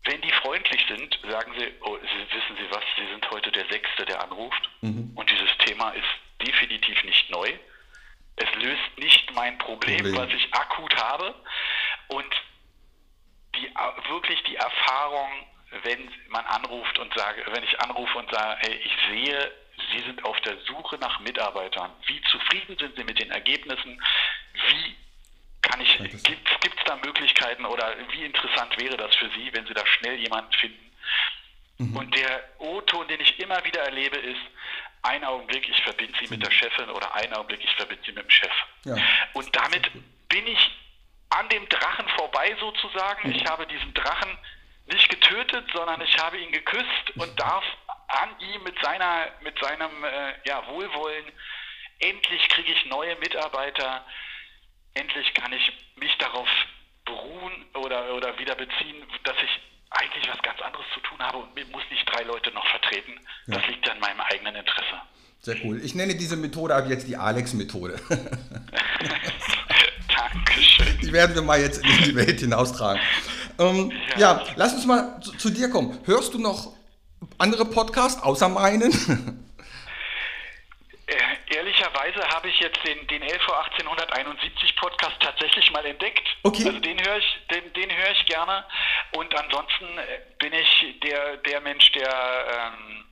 Wenn 0.04 0.20
die 0.22 0.32
freundlich 0.32 0.84
sind, 0.88 1.18
sagen 1.28 1.52
sie, 1.58 1.72
oh, 1.82 1.98
sie, 1.98 2.36
wissen 2.36 2.56
Sie 2.56 2.70
was, 2.70 2.84
Sie 2.96 3.06
sind 3.10 3.30
heute 3.30 3.50
der 3.52 3.66
Sechste, 3.68 4.04
der 4.06 4.22
anruft. 4.22 4.70
Mhm. 4.80 5.12
Und 5.14 5.30
dieses 5.30 5.50
Thema 5.58 5.90
ist 5.90 6.46
definitiv 6.46 7.02
nicht 7.04 7.30
neu. 7.30 7.52
Es 8.36 8.54
löst 8.62 8.98
nicht 8.98 9.34
mein 9.34 9.58
Problem, 9.58 9.98
Problem. 9.98 10.16
was 10.16 10.32
ich 10.32 10.54
akut 10.54 10.96
habe. 10.96 11.34
Und 12.08 12.34
die, 13.56 13.68
wirklich 14.08 14.42
die 14.44 14.56
Erfahrung, 14.56 15.28
wenn 15.82 16.10
man 16.28 16.44
anruft 16.46 16.98
und 16.98 17.12
sage, 17.14 17.44
wenn 17.52 17.64
ich 17.64 17.80
anrufe 17.80 18.18
und 18.18 18.30
sage, 18.30 18.56
hey, 18.60 18.80
ich 18.84 18.92
sehe, 19.10 19.52
Sie 19.92 20.00
sind 20.00 20.24
auf 20.24 20.40
der 20.40 20.58
Suche 20.62 20.96
nach 20.98 21.20
Mitarbeitern. 21.20 21.92
Wie 22.06 22.20
zufrieden 22.22 22.76
sind 22.78 22.96
Sie 22.96 23.04
mit 23.04 23.20
den 23.20 23.30
Ergebnissen? 23.30 24.02
Wie 24.54 24.96
kann 25.62 25.80
ich, 25.80 25.96
gibt 25.98 26.50
es 26.50 26.57
da 26.88 26.96
Möglichkeiten 26.96 27.64
oder 27.64 27.94
wie 28.10 28.24
interessant 28.24 28.78
wäre 28.80 28.96
das 28.96 29.14
für 29.16 29.30
Sie, 29.30 29.52
wenn 29.52 29.66
Sie 29.66 29.74
da 29.74 29.86
schnell 29.86 30.16
jemanden 30.16 30.52
finden? 30.52 30.92
Mhm. 31.78 31.96
Und 31.96 32.16
der 32.16 32.44
O-Ton, 32.58 33.06
den 33.08 33.20
ich 33.20 33.38
immer 33.38 33.64
wieder 33.64 33.82
erlebe, 33.82 34.16
ist, 34.16 34.40
ein 35.02 35.24
Augenblick, 35.24 35.68
ich 35.68 35.80
verbinde 35.82 36.12
sie 36.18 36.28
mit 36.28 36.44
der 36.44 36.50
Chefin 36.50 36.90
oder 36.90 37.14
ein 37.14 37.32
Augenblick, 37.32 37.62
ich 37.62 37.74
verbinde 37.76 38.02
sie 38.04 38.12
mit 38.12 38.24
dem 38.24 38.30
Chef. 38.30 38.52
Ja. 38.84 38.96
Und 39.32 39.54
damit 39.54 39.90
bin 40.28 40.46
ich 40.46 40.70
an 41.30 41.48
dem 41.50 41.68
Drachen 41.68 42.08
vorbei 42.16 42.56
sozusagen. 42.58 43.30
Ich 43.32 43.44
habe 43.46 43.66
diesen 43.66 43.94
Drachen 43.94 44.36
nicht 44.86 45.08
getötet, 45.08 45.66
sondern 45.72 46.00
ich 46.00 46.18
habe 46.18 46.38
ihn 46.38 46.50
geküsst 46.50 47.10
und 47.16 47.38
darf 47.38 47.64
an 48.08 48.30
ihm 48.40 48.62
mit 48.64 48.78
seiner, 48.82 49.28
mit 49.42 49.58
seinem 49.60 50.04
äh, 50.04 50.34
ja, 50.46 50.66
Wohlwollen, 50.66 51.26
endlich 52.00 52.48
kriege 52.48 52.72
ich 52.72 52.84
neue 52.86 53.14
Mitarbeiter, 53.16 54.04
endlich 54.94 55.32
kann 55.34 55.52
ich 55.52 55.72
mich 55.96 56.16
darauf 56.18 56.48
beruhen 57.08 57.64
oder, 57.74 58.14
oder 58.14 58.38
wieder 58.38 58.54
beziehen, 58.54 59.02
dass 59.24 59.36
ich 59.42 59.60
eigentlich 59.90 60.28
was 60.28 60.40
ganz 60.42 60.60
anderes 60.60 60.86
zu 60.92 61.00
tun 61.00 61.18
habe 61.18 61.38
und 61.38 61.48
muss 61.72 61.82
nicht 61.90 62.04
drei 62.06 62.22
Leute 62.22 62.50
noch 62.52 62.66
vertreten. 62.68 63.18
Ja. 63.46 63.56
Das 63.56 63.66
liegt 63.66 63.88
an 63.88 63.98
meinem 64.00 64.20
eigenen 64.20 64.56
Interesse. 64.56 65.00
Sehr 65.40 65.56
cool. 65.64 65.80
Ich 65.82 65.94
nenne 65.94 66.14
diese 66.14 66.36
Methode 66.36 66.74
ab 66.74 66.84
jetzt 66.88 67.08
die 67.08 67.16
Alex-Methode. 67.16 67.98
Dankeschön. 70.08 70.98
Die 71.00 71.12
werden 71.12 71.34
wir 71.34 71.42
mal 71.42 71.60
jetzt 71.60 71.84
in 71.84 72.04
die 72.04 72.16
Welt 72.16 72.40
hinaustragen. 72.40 73.00
Ähm, 73.58 73.92
ja. 74.16 74.18
ja. 74.18 74.44
lass 74.56 74.74
uns 74.74 74.84
mal 74.84 75.20
zu, 75.20 75.32
zu, 75.36 75.50
dir 75.50 75.70
kommen. 75.70 75.98
Hörst 76.04 76.34
du 76.34 76.38
noch 76.38 76.72
andere 77.38 77.64
Podcasts 77.64 78.22
außer 78.22 78.48
meinen? 78.48 78.92
Äh, 81.06 81.54
ehrlicherweise 81.56 82.20
habe 82.28 82.50
ich 82.50 82.60
jetzt 82.60 82.67
den, 82.86 83.06
den 83.06 83.22
LV 83.22 83.48
1871 83.48 84.76
Podcast 84.76 85.16
tatsächlich 85.20 85.70
mal 85.72 85.84
entdeckt. 85.84 86.26
Okay. 86.42 86.66
Also 86.66 86.78
den 86.80 87.04
höre 87.04 87.18
ich, 87.18 87.38
den, 87.50 87.72
den 87.72 87.96
höre 87.96 88.10
ich 88.10 88.26
gerne. 88.26 88.64
Und 89.12 89.34
ansonsten 89.38 89.98
äh, 89.98 90.20
bin 90.38 90.52
ich 90.52 91.00
der, 91.02 91.36
der 91.38 91.60
Mensch, 91.60 91.90
der 91.92 92.72
ähm, 92.74 93.04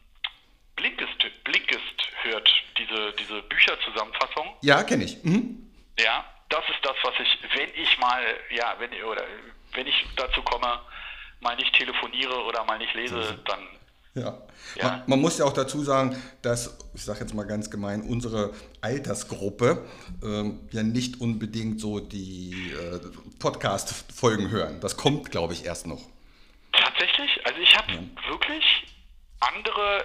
Blinkist, 0.77 1.45
Blinkist 1.45 2.09
hört, 2.23 2.51
diese, 2.79 3.13
diese 3.15 3.43
Bücherzusammenfassung. 3.43 4.57
Ja, 4.63 4.83
kenne 4.83 5.05
ich. 5.05 5.23
Mhm. 5.25 5.73
Ja, 5.99 6.25
das 6.49 6.65
ist 6.69 6.85
das, 6.85 6.97
was 7.03 7.15
ich, 7.21 7.39
wenn 7.57 7.71
ich 7.75 7.99
mal, 7.99 8.23
ja, 8.51 8.75
wenn, 8.79 8.93
oder 9.05 9.25
wenn 9.73 9.87
ich 9.87 10.07
dazu 10.17 10.43
komme, 10.43 10.81
mal 11.41 11.57
nicht 11.57 11.75
telefoniere 11.75 12.45
oder 12.45 12.65
mal 12.65 12.79
nicht 12.79 12.95
lese, 12.95 13.17
mhm. 13.17 13.45
dann 13.45 13.69
ja. 14.17 14.39
ja. 14.77 14.83
Man, 14.83 15.03
man, 15.07 15.21
muss 15.21 15.39
ja 15.39 15.45
auch 15.45 15.53
dazu 15.53 15.83
sagen, 15.83 16.21
dass, 16.43 16.79
ich 16.95 17.05
sage 17.05 17.21
jetzt 17.21 17.35
mal 17.35 17.45
ganz 17.45 17.71
gemein, 17.71 18.03
unsere 18.03 18.53
Altersgruppe 18.81 19.87
ähm, 20.23 20.61
ja 20.71 20.83
nicht 20.83 21.21
unbedingt 21.21 21.81
so 21.81 22.01
die 22.01 22.73
äh, 22.73 23.01
Podcast-Folgen 23.39 24.51
hören. 24.51 24.81
Das 24.81 24.97
kommt, 24.97 25.31
glaube 25.31 25.53
ich, 25.53 25.65
erst 25.65 25.87
noch. 25.87 26.03
Tatsächlich? 26.73 27.47
Also 27.47 27.61
ich 27.61 27.77
habe 27.77 27.93
ja. 27.93 28.01
wirklich 28.31 28.65
andere 29.41 30.05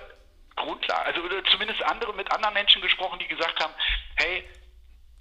Grundlagen, 0.55 1.05
also 1.05 1.21
zumindest 1.49 1.81
andere 1.83 2.13
mit 2.13 2.31
anderen 2.31 2.53
Menschen 2.53 2.81
gesprochen, 2.81 3.17
die 3.19 3.27
gesagt 3.27 3.59
haben, 3.59 3.73
hey, 4.15 4.43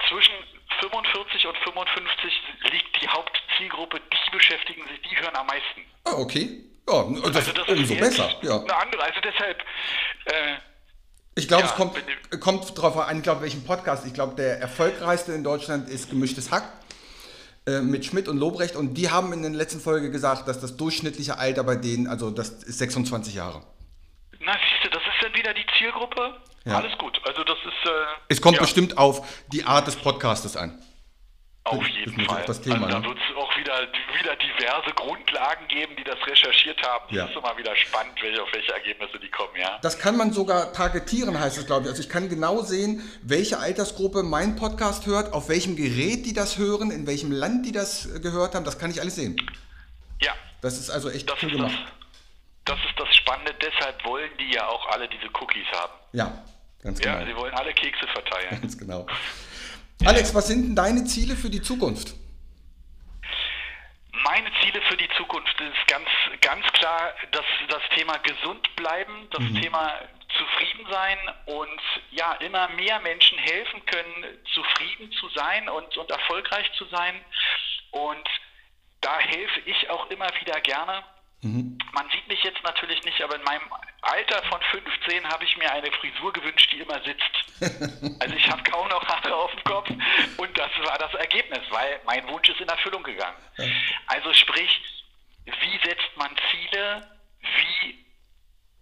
zwischen 0.09 0.35
45 0.81 1.47
und 1.47 1.57
55 1.59 2.33
liegt 2.73 3.03
die 3.03 3.09
Hauptzielgruppe, 3.09 4.01
die 4.01 4.31
beschäftigen 4.31 4.83
sich, 4.89 5.01
die 5.09 5.17
hören 5.17 5.37
am 5.37 5.47
meisten. 5.47 5.85
Ah, 6.05 6.15
okay. 6.15 6.70
Ja, 6.91 7.31
das 7.31 7.37
also 7.37 7.53
das 7.53 7.69
umso 7.69 7.95
besser. 7.95 8.31
Ja. 8.43 8.61
Eine 8.61 8.77
andere, 8.77 9.03
also 9.03 9.21
deshalb. 9.23 9.59
Äh, 10.25 10.57
ich 11.37 11.47
glaube, 11.47 11.63
ja, 11.63 11.71
es 11.71 11.75
kommt, 11.77 11.95
kommt 12.41 12.77
darauf 12.77 12.97
an, 12.99 13.19
ich 13.19 13.23
glaube, 13.23 13.43
welchen 13.43 13.65
Podcast. 13.65 14.07
Ich 14.07 14.13
glaube, 14.13 14.35
der 14.35 14.61
erfolgreichste 14.61 15.33
in 15.33 15.45
Deutschland 15.45 15.89
ist 15.89 16.11
Gemischtes 16.11 16.51
Hack 16.51 16.65
äh, 17.67 17.81
mit 17.81 18.05
Schmidt 18.05 18.29
und 18.29 18.39
Lobrecht 18.39 18.75
und 18.75 18.95
die 18.95 19.11
haben 19.11 19.33
in 19.33 19.43
der 19.43 19.53
letzten 19.53 19.81
Folge 19.81 20.11
gesagt, 20.11 20.49
dass 20.49 20.61
das 20.61 20.77
durchschnittliche 20.77 21.39
Alter 21.39 21.63
bei 21.63 21.77
denen, 21.77 22.09
also 22.09 22.31
das 22.31 22.51
ist 22.65 22.79
26 22.79 23.35
Jahre. 23.35 23.63
Na, 24.41 24.53
siehst 24.53 24.85
du, 24.85 24.91
das 24.91 25.03
ist 25.03 25.23
dann 25.23 25.35
wieder 25.35 25.55
die 25.55 25.67
Zielgruppe. 25.79 26.35
Ja. 26.65 26.79
Alles 26.79 26.97
gut. 26.99 27.19
Also 27.25 27.45
das 27.45 27.59
ist. 27.59 27.91
Äh, 27.91 27.91
es 28.29 28.43
kommt 28.43 28.57
ja. 28.57 28.63
bestimmt 28.63 28.99
auf 28.99 29.27
die 29.53 29.65
Art 29.65 29.87
des 29.87 29.97
Podcastes 29.97 30.57
an. 30.57 30.83
Auf 31.79 31.87
jeden 31.89 32.21
Fall. 32.25 32.45
Das 32.47 32.61
Thema, 32.61 32.87
also 32.87 32.89
da 32.89 32.99
ne? 33.01 33.07
wird 33.07 33.19
es 33.19 33.37
auch 33.37 33.57
wieder, 33.57 33.89
wieder 34.19 34.37
diverse 34.37 34.91
Grundlagen 34.95 35.69
geben, 35.69 35.95
die 35.97 36.05
das 36.05 36.19
recherchiert 36.27 36.83
haben. 36.83 37.05
Ja. 37.15 37.23
Das 37.23 37.31
ist 37.31 37.37
immer 37.37 37.57
wieder 37.57 37.75
spannend, 37.77 38.21
welche, 38.21 38.43
auf 38.43 38.53
welche 38.53 38.73
Ergebnisse 38.73 39.19
die 39.19 39.29
kommen, 39.29 39.55
ja. 39.57 39.79
Das 39.83 39.99
kann 39.99 40.17
man 40.17 40.33
sogar 40.33 40.73
targetieren, 40.73 41.39
heißt 41.39 41.59
es, 41.59 41.67
glaube 41.67 41.83
ich. 41.83 41.89
Also 41.91 42.03
ich 42.03 42.09
kann 42.09 42.29
genau 42.29 42.63
sehen, 42.63 43.03
welche 43.23 43.59
Altersgruppe 43.59 44.23
mein 44.23 44.57
Podcast 44.57 45.07
hört, 45.07 45.33
auf 45.33 45.49
welchem 45.49 45.77
Gerät 45.77 46.27
die 46.27 46.35
das 46.35 46.59
hören, 46.59 46.91
in 46.91 47.07
welchem 47.07 47.31
Land 47.33 47.67
die 47.67 47.73
das 47.73 48.09
gehört 48.23 48.55
haben. 48.55 48.65
Das 48.65 48.79
kann 48.79 48.91
ich 48.91 49.01
alles 49.01 49.17
sehen. 49.17 49.37
Ja. 50.21 50.33
Das 50.61 50.79
ist 50.79 50.91
also 50.91 51.11
echt 51.11 51.29
das 51.31 51.43
cool 51.43 51.51
gemacht. 51.51 51.79
Das, 52.65 52.77
das 52.77 52.91
ist 52.91 52.99
das 52.99 53.17
Spannende, 53.17 53.55
deshalb 53.55 54.05
wollen 54.05 54.31
die 54.39 54.55
ja 54.55 54.67
auch 54.67 54.89
alle 54.89 55.09
diese 55.09 55.27
Cookies 55.41 55.67
haben. 55.73 55.93
Ja, 56.13 56.43
ganz 56.83 57.01
genau. 57.01 57.19
Ja, 57.19 57.27
sie 57.27 57.37
wollen 57.37 57.55
alle 57.55 57.73
Kekse 57.73 58.07
verteilen. 58.09 58.49
Ganz 58.61 58.77
genau. 58.77 59.07
Alex, 60.05 60.35
was 60.35 60.47
sind 60.47 60.63
denn 60.63 60.77
deine 60.77 61.05
Ziele 61.05 61.37
für 61.37 61.51
die 61.51 61.61
Zukunft? 61.61 62.15
Meine 64.13 64.51
Ziele 64.63 64.81
für 64.83 64.97
die 64.97 65.09
Zukunft 65.17 65.61
ist 65.61 65.87
ganz, 65.89 66.09
ganz 66.41 66.65
klar 66.73 67.13
das, 67.33 67.45
das 67.69 67.83
Thema 67.95 68.17
gesund 68.19 68.77
bleiben, 68.77 69.29
das 69.31 69.41
mhm. 69.41 69.61
Thema 69.61 69.93
zufrieden 70.37 70.87
sein 70.91 71.19
und 71.47 71.81
ja, 72.13 72.33
immer 72.35 72.69
mehr 72.69 73.01
Menschen 73.01 73.39
helfen 73.39 73.85
können, 73.87 74.25
zufrieden 74.55 75.13
zu 75.13 75.29
sein 75.31 75.69
und, 75.69 75.97
und 75.97 76.11
erfolgreich 76.11 76.71
zu 76.79 76.87
sein. 76.87 77.15
Und 77.91 78.29
da 79.01 79.19
helfe 79.19 79.61
ich 79.67 79.91
auch 79.91 80.09
immer 80.11 80.29
wieder 80.41 80.61
gerne. 80.61 81.03
Mhm. 81.43 81.79
Man 81.93 82.09
sieht 82.11 82.29
mich 82.29 82.43
jetzt 82.43 82.63
natürlich 82.63 83.03
nicht, 83.05 83.21
aber 83.23 83.37
in 83.37 83.45
meinem 83.45 83.63
Alter 84.03 84.43
von 84.45 84.61
15 84.61 85.27
habe 85.27 85.45
ich 85.45 85.57
mir 85.57 85.71
eine 85.73 85.91
Frisur 85.93 86.33
gewünscht, 86.33 86.71
die 86.73 86.81
immer 86.81 87.01
sitzt. 87.03 87.21
Also 88.21 88.35
ich 88.35 88.51
habe 88.51 88.63
kaum 88.65 88.87
noch 88.89 89.07
Haare 89.07 89.35
auf 89.35 89.51
dem 89.51 89.65
Kopf 89.65 89.89
und 90.37 90.59
das 90.59 90.71
war 90.85 90.99
das 90.99 91.15
Ergebnis, 91.15 91.61
weil 91.71 92.01
mein 92.05 92.27
Wunsch 92.29 92.49
ist 92.51 92.61
in 92.61 92.69
Erfüllung 92.69 93.03
gegangen. 93.03 93.39
Also 94.07 94.33
sprich, 94.35 94.81
wie 95.47 95.89
setzt 95.89 96.17
man 96.17 96.35
Ziele? 96.51 97.19
Wie, 97.41 98.05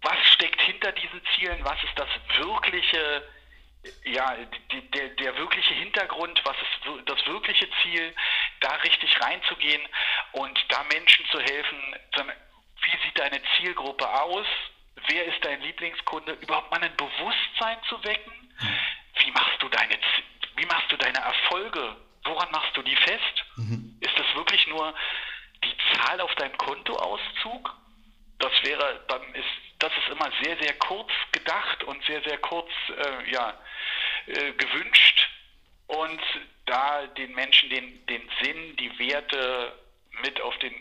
was 0.01 0.17
steckt 0.33 0.61
hinter 0.61 0.91
diesen 0.91 1.21
Zielen? 1.33 1.63
Was 1.63 1.81
ist 1.83 1.97
das 1.97 2.09
wirkliche, 2.37 3.29
ja, 4.05 4.35
die, 4.71 4.91
der, 4.91 5.09
der 5.09 5.37
wirkliche 5.37 5.73
Hintergrund? 5.73 6.41
Was 6.43 6.57
ist 6.57 7.07
das 7.07 7.25
wirkliche 7.25 7.67
Ziel? 7.81 8.13
Da 8.59 8.75
richtig 8.75 9.21
reinzugehen 9.21 9.81
und 10.33 10.59
da 10.67 10.83
Menschen 10.91 11.25
zu 11.31 11.39
helfen, 11.39 11.95
wie 12.91 13.05
sieht 13.05 13.19
deine 13.19 13.41
Zielgruppe 13.57 14.07
aus? 14.21 14.45
Wer 15.07 15.25
ist 15.25 15.43
dein 15.43 15.61
Lieblingskunde? 15.61 16.33
Überhaupt 16.33 16.71
mal 16.71 16.81
ein 16.81 16.95
Bewusstsein 16.95 17.77
zu 17.87 18.03
wecken. 18.03 18.33
Wie 19.19 19.31
machst 19.31 19.61
du 19.61 19.69
deine, 19.69 19.97
wie 20.55 20.65
machst 20.65 20.91
du 20.91 20.97
deine 20.97 21.19
Erfolge? 21.19 21.95
Woran 22.23 22.51
machst 22.51 22.75
du 22.75 22.81
die 22.81 22.95
fest? 22.95 23.45
Mhm. 23.55 23.97
Ist 24.01 24.17
das 24.17 24.25
wirklich 24.35 24.67
nur 24.67 24.93
die 25.63 25.75
Zahl 25.93 26.19
auf 26.21 26.33
deinem 26.35 26.57
Kontoauszug? 26.57 27.75
Das 28.39 28.51
wäre, 28.63 29.03
dann 29.07 29.21
ist, 29.33 29.47
das 29.79 29.91
ist 29.97 30.09
immer 30.09 30.31
sehr, 30.41 30.57
sehr 30.59 30.73
kurz 30.79 31.11
gedacht 31.31 31.83
und 31.83 32.03
sehr, 32.05 32.21
sehr 32.23 32.37
kurz, 32.37 32.69
äh, 32.89 33.31
ja, 33.31 33.57
äh, 34.27 34.53
gewünscht. 34.53 35.29
Und 35.87 36.21
da 36.65 37.07
den 37.07 37.33
Menschen 37.33 37.69
den, 37.69 38.05
den 38.05 38.29
Sinn, 38.41 38.75
die 38.77 38.97
Werte 38.99 39.73
mit 40.21 40.39
auf 40.41 40.57
den 40.59 40.73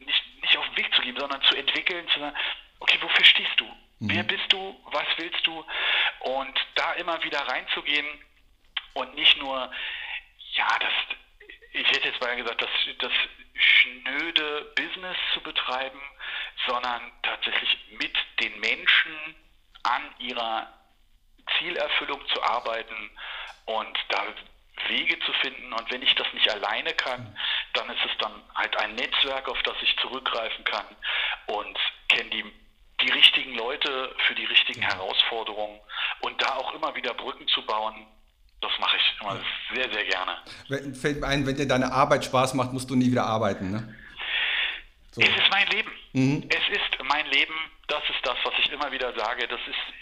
nicht, 0.00 0.29
nicht 0.50 0.58
auf 0.58 0.66
den 0.66 0.76
Weg 0.76 0.94
zu 0.94 1.02
geben, 1.02 1.18
sondern 1.18 1.42
zu 1.42 1.56
entwickeln, 1.56 2.08
zu 2.08 2.20
sagen, 2.20 2.36
okay, 2.80 2.98
wofür 3.00 3.24
stehst 3.24 3.58
du? 3.58 3.64
Mhm. 3.64 4.10
Wer 4.10 4.22
bist 4.24 4.52
du? 4.52 4.80
Was 4.86 5.06
willst 5.16 5.46
du? 5.46 5.64
Und 6.20 6.58
da 6.74 6.92
immer 6.94 7.22
wieder 7.22 7.40
reinzugehen 7.40 8.06
und 8.94 9.14
nicht 9.14 9.38
nur, 9.38 9.70
ja, 10.52 10.78
das, 10.80 10.92
ich 11.72 11.86
hätte 11.88 12.08
jetzt 12.08 12.20
mal 12.20 12.36
gesagt, 12.36 12.60
das, 12.60 12.70
das 12.98 13.12
schnöde 13.54 14.72
Business 14.74 15.16
zu 15.34 15.40
betreiben, 15.42 16.00
sondern 16.66 17.12
tatsächlich 17.22 17.78
mit 17.98 18.16
den 18.40 18.58
Menschen 18.60 19.36
an 19.84 20.02
ihrer 20.18 20.72
Zielerfüllung 21.58 22.26
zu 22.28 22.42
arbeiten 22.42 23.10
und 23.66 23.98
da 24.08 24.24
Wege 24.88 25.18
zu 25.20 25.32
finden. 25.34 25.72
Und 25.72 25.90
wenn 25.90 26.02
ich 26.02 26.14
das 26.14 26.26
nicht 26.32 26.50
alleine 26.50 26.92
kann, 26.94 27.36
dann 27.80 27.96
ist 27.96 28.04
es 28.04 28.18
dann 28.18 28.32
halt 28.54 28.76
ein 28.78 28.94
Netzwerk, 28.94 29.48
auf 29.48 29.60
das 29.62 29.74
ich 29.82 29.96
zurückgreifen 30.00 30.64
kann 30.64 30.84
und 31.46 31.78
kenne 32.08 32.30
die, 32.30 32.44
die 33.02 33.10
richtigen 33.10 33.54
Leute 33.54 34.14
für 34.26 34.34
die 34.34 34.44
richtigen 34.44 34.82
Herausforderungen 34.82 35.80
und 36.20 36.40
da 36.42 36.56
auch 36.56 36.74
immer 36.74 36.94
wieder 36.94 37.14
Brücken 37.14 37.48
zu 37.48 37.64
bauen. 37.64 38.06
Das 38.60 38.72
mache 38.78 38.96
ich 38.98 39.20
immer 39.20 39.40
sehr, 39.74 39.90
sehr 39.90 40.04
gerne. 40.04 40.94
Fällt 40.94 41.20
mir 41.20 41.26
ein, 41.26 41.46
wenn 41.46 41.56
dir 41.56 41.66
deine 41.66 41.90
Arbeit 41.92 42.26
Spaß 42.26 42.52
macht, 42.54 42.74
musst 42.74 42.90
du 42.90 42.94
nie 42.94 43.10
wieder 43.10 43.24
arbeiten, 43.24 43.70
ne? 43.70 43.94
So. 45.12 45.22
Es 45.22 45.28
ist 45.28 45.50
mein 45.50 45.66
Leben. 45.68 45.90
Mhm. 46.12 46.48
Es 46.50 46.76
ist 46.76 47.02
mein 47.04 47.26
Leben. 47.26 47.54
Das 47.88 48.02
ist 48.10 48.24
das, 48.24 48.36
was 48.44 48.52
ich 48.62 48.70
immer 48.70 48.92
wieder 48.92 49.12
sage. 49.18 49.48
Das 49.48 49.58
ist, 49.66 49.99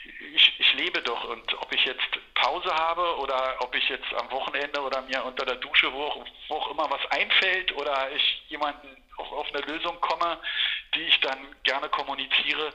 lebe 0.78 1.02
doch 1.02 1.24
und 1.28 1.54
ob 1.60 1.74
ich 1.74 1.84
jetzt 1.84 2.08
Pause 2.34 2.70
habe 2.72 3.16
oder 3.18 3.56
ob 3.60 3.74
ich 3.74 3.88
jetzt 3.88 4.12
am 4.14 4.30
Wochenende 4.30 4.80
oder 4.80 5.02
mir 5.02 5.24
unter 5.24 5.44
der 5.44 5.56
Dusche, 5.56 5.92
wo 5.92 6.02
auch, 6.04 6.24
wo 6.48 6.54
auch 6.54 6.70
immer 6.70 6.88
was 6.90 7.00
einfällt 7.10 7.74
oder 7.76 8.10
ich 8.14 8.44
jemanden 8.48 8.88
auf, 9.16 9.30
auf 9.32 9.46
eine 9.52 9.66
Lösung 9.66 10.00
komme, 10.00 10.38
die 10.94 11.02
ich 11.02 11.20
dann 11.20 11.38
gerne 11.64 11.88
kommuniziere, 11.88 12.72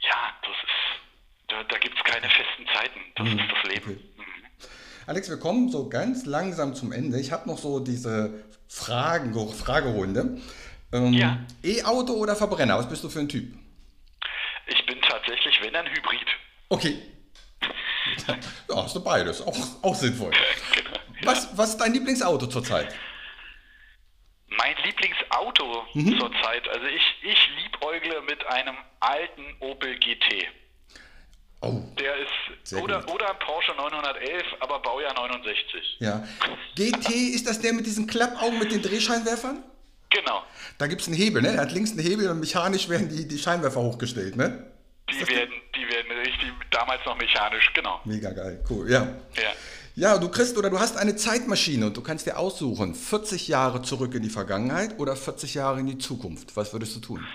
ja, 0.00 0.36
das 0.42 0.56
ist, 0.62 1.48
da, 1.48 1.64
da 1.64 1.78
gibt 1.78 1.98
es 1.98 2.04
keine 2.04 2.28
festen 2.28 2.66
Zeiten. 2.74 3.00
Das 3.16 3.28
mhm. 3.28 3.38
ist 3.38 3.50
das 3.52 3.72
Leben. 3.72 3.90
Okay. 3.90 4.00
Mhm. 4.16 4.24
Alex, 5.06 5.30
wir 5.30 5.38
kommen 5.38 5.70
so 5.70 5.88
ganz 5.88 6.26
langsam 6.26 6.74
zum 6.74 6.92
Ende. 6.92 7.18
Ich 7.18 7.32
habe 7.32 7.48
noch 7.48 7.58
so 7.58 7.80
diese 7.80 8.44
Fragen, 8.68 9.34
Fragerunde. 9.52 10.40
Ähm, 10.92 11.12
ja. 11.12 11.38
E-Auto 11.62 12.12
oder 12.14 12.36
Verbrenner? 12.36 12.78
Was 12.78 12.88
bist 12.88 13.04
du 13.04 13.08
für 13.08 13.20
ein 13.20 13.28
Typ? 13.28 13.54
Ich 14.66 14.86
bin 14.86 15.00
tatsächlich, 15.00 15.58
wenn 15.62 15.74
ein 15.74 15.86
Hybrid. 15.86 16.07
Okay. 16.68 16.98
ja, 18.68 18.82
hast 18.82 18.96
du 18.96 19.02
beides. 19.02 19.40
Auch, 19.42 19.56
auch 19.82 19.94
sinnvoll. 19.94 20.32
genau, 20.74 20.90
ja. 20.90 21.26
was, 21.26 21.56
was 21.56 21.70
ist 21.70 21.78
dein 21.78 21.92
Lieblingsauto 21.92 22.46
zurzeit? 22.46 22.94
Mein 24.48 24.76
Lieblingsauto 24.84 25.84
mhm. 25.94 26.18
zurzeit, 26.18 26.68
also 26.68 26.86
ich, 26.86 27.02
ich 27.22 27.50
liebäugle 27.56 28.22
mit 28.22 28.44
einem 28.46 28.76
alten 29.00 29.44
Opel 29.60 29.98
GT. 29.98 30.48
Oh. 31.60 31.82
Der 31.98 32.14
ist, 32.16 32.72
oder, 32.74 33.04
oder 33.12 33.30
ein 33.30 33.38
Porsche 33.40 33.72
911, 33.76 34.44
aber 34.60 34.78
Baujahr 34.80 35.12
69. 35.14 35.96
Ja. 35.98 36.26
GT, 36.76 37.10
ist 37.10 37.48
das 37.48 37.60
der 37.60 37.72
mit 37.72 37.84
diesen 37.84 38.06
Klappaugen 38.06 38.58
mit 38.58 38.70
den 38.70 38.80
Drehscheinwerfern? 38.80 39.64
Genau. 40.10 40.42
Da 40.78 40.86
gibt 40.86 41.02
es 41.02 41.08
einen 41.08 41.16
Hebel, 41.16 41.42
ne? 41.42 41.48
Er 41.48 41.62
hat 41.62 41.72
links 41.72 41.90
einen 41.90 42.00
Hebel 42.00 42.30
und 42.30 42.40
mechanisch 42.40 42.88
werden 42.88 43.08
die, 43.08 43.26
die 43.26 43.38
Scheinwerfer 43.38 43.80
hochgestellt, 43.80 44.36
ne? 44.36 44.70
Die 45.10 45.28
werden, 45.28 45.54
die 45.74 45.88
werden 45.88 46.18
richtig, 46.18 46.52
damals 46.70 47.04
noch 47.04 47.16
mechanisch, 47.16 47.72
genau. 47.74 48.00
Mega 48.04 48.30
geil, 48.30 48.62
cool, 48.70 48.90
ja. 48.90 49.02
Ja. 49.36 49.52
Ja, 49.94 50.16
du 50.16 50.28
kriegst 50.28 50.56
oder 50.56 50.70
du 50.70 50.78
hast 50.78 50.96
eine 50.96 51.16
Zeitmaschine 51.16 51.86
und 51.86 51.96
du 51.96 52.02
kannst 52.02 52.24
dir 52.24 52.38
aussuchen, 52.38 52.94
40 52.94 53.48
Jahre 53.48 53.82
zurück 53.82 54.14
in 54.14 54.22
die 54.22 54.30
Vergangenheit 54.30 54.96
oder 54.98 55.16
40 55.16 55.54
Jahre 55.54 55.80
in 55.80 55.86
die 55.86 55.98
Zukunft. 55.98 56.56
Was 56.56 56.72
würdest 56.72 56.94
du 56.94 57.00
tun? 57.00 57.26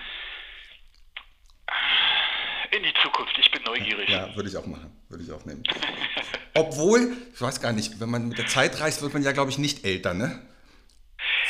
In 2.70 2.82
die 2.82 2.94
Zukunft, 3.02 3.36
ich 3.38 3.50
bin 3.50 3.62
neugierig. 3.64 4.08
Ja, 4.08 4.34
würde 4.34 4.48
ich 4.48 4.56
auch 4.56 4.64
machen, 4.64 4.90
würde 5.10 5.22
ich 5.24 5.30
auch 5.30 5.44
nehmen. 5.44 5.62
Obwohl, 6.54 7.14
ich 7.34 7.40
weiß 7.40 7.60
gar 7.60 7.72
nicht, 7.72 8.00
wenn 8.00 8.08
man 8.08 8.28
mit 8.28 8.38
der 8.38 8.46
Zeit 8.46 8.80
reist, 8.80 9.02
wird 9.02 9.12
man 9.12 9.22
ja, 9.22 9.32
glaube 9.32 9.50
ich, 9.50 9.58
nicht 9.58 9.84
älter, 9.84 10.14
ne? 10.14 10.40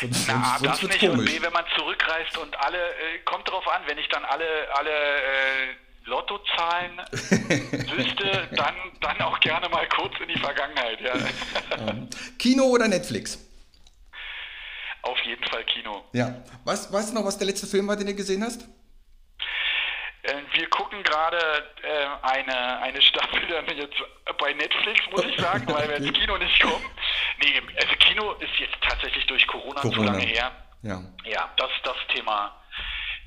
Sonst, 0.01 0.27
Na, 0.27 0.57
sonst, 0.59 0.81
sonst 0.81 0.83
das 0.83 1.01
nicht. 1.01 1.11
Und 1.11 1.25
B, 1.25 1.41
wenn 1.41 1.53
man 1.53 1.65
zurückreist 1.77 2.37
und 2.39 2.59
alle, 2.59 2.79
äh, 2.79 3.19
kommt 3.25 3.47
darauf 3.47 3.69
an, 3.69 3.83
wenn 3.87 3.99
ich 3.99 4.09
dann 4.09 4.25
alle, 4.25 4.45
alle 4.75 4.91
äh, 4.91 5.75
Lottozahlen 6.05 6.99
wüsste, 7.11 8.49
dann, 8.53 8.75
dann 9.01 9.21
auch 9.23 9.41
gerne 9.41 9.69
mal 9.69 9.89
kurz 9.89 10.13
in 10.21 10.29
die 10.29 10.39
Vergangenheit. 10.39 11.01
Ja. 11.01 11.15
Kino 12.39 12.65
oder 12.65 12.89
Netflix? 12.89 13.39
Auf 15.03 15.19
jeden 15.21 15.45
Fall 15.45 15.65
Kino. 15.65 16.05
Ja. 16.13 16.43
Was, 16.65 16.93
weißt 16.93 17.11
du 17.11 17.15
noch, 17.15 17.25
was 17.25 17.39
der 17.39 17.47
letzte 17.47 17.67
Film 17.67 17.89
war, 17.89 17.97
den 17.97 18.07
du 18.07 18.15
gesehen 18.15 18.43
hast? 18.43 18.67
Äh, 20.23 20.43
wir 20.53 20.69
gucken 20.71 21.03
gerade 21.03 21.39
äh, 21.83 22.07
eine, 22.23 22.79
eine 22.81 23.03
Staffel 23.03 23.47
dann 23.47 23.77
jetzt 23.77 23.97
bei 24.39 24.53
Netflix, 24.55 25.01
muss 25.11 25.25
ich 25.25 25.39
sagen, 25.39 25.67
weil 25.69 25.89
wir 25.89 25.97
ins 25.97 26.19
Kino 26.19 26.39
nicht 26.39 26.61
kommen. 26.61 26.85
Nee, 27.43 27.61
also 27.77 27.95
Kino 27.97 28.33
ist 28.33 28.59
jetzt 28.59 28.77
tatsächlich 28.81 29.27
durch 29.27 29.47
Corona, 29.47 29.81
Corona. 29.83 29.97
zu 29.97 30.03
lange 30.03 30.25
her. 30.25 30.53
Ja, 30.83 31.03
ja 31.25 31.51
das 31.57 31.71
das 31.83 31.97
Thema. 32.15 32.63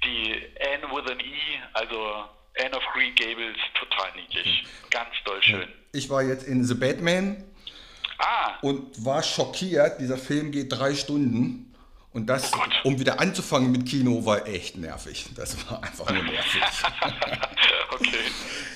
Die 0.04 0.32
N 0.56 0.82
with 0.92 1.12
an 1.12 1.20
E, 1.20 1.60
also 1.74 2.26
Anne 2.64 2.76
of 2.76 2.84
Green 2.94 3.14
Gables, 3.16 3.58
total 3.80 4.12
niedlich. 4.16 4.66
Ganz 4.90 5.10
doll 5.26 5.42
schön. 5.42 5.68
Ich 5.94 6.10
war 6.10 6.24
jetzt 6.24 6.46
in 6.48 6.64
The 6.64 6.74
Batman 6.74 7.44
ah. 8.20 8.56
und 8.62 9.04
war 9.04 9.24
schockiert. 9.24 10.00
Dieser 10.00 10.18
Film 10.18 10.52
geht 10.52 10.72
drei 10.72 10.96
Stunden. 10.96 11.64
Und 12.14 12.26
das, 12.28 12.52
oh 12.54 12.88
um 12.88 13.00
wieder 13.00 13.20
anzufangen 13.20 13.72
mit 13.72 13.86
Kino, 13.86 14.26
war 14.26 14.48
echt 14.48 14.78
nervig. 14.78 15.28
Das 15.36 15.56
war 15.70 15.84
einfach 15.84 16.10
nur 16.12 16.24
nervig. 16.24 16.62
okay. 17.92 18.18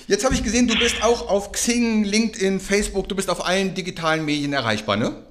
Jetzt 0.06 0.24
habe 0.24 0.34
ich 0.34 0.44
gesehen, 0.44 0.68
du 0.68 0.78
bist 0.78 1.02
auch 1.02 1.28
auf 1.28 1.50
Xing, 1.50 2.04
LinkedIn, 2.04 2.60
Facebook, 2.60 3.08
du 3.08 3.16
bist 3.16 3.28
auf 3.30 3.44
allen 3.44 3.74
digitalen 3.74 4.24
Medien 4.24 4.52
erreichbar, 4.52 4.96
ne? 4.96 5.26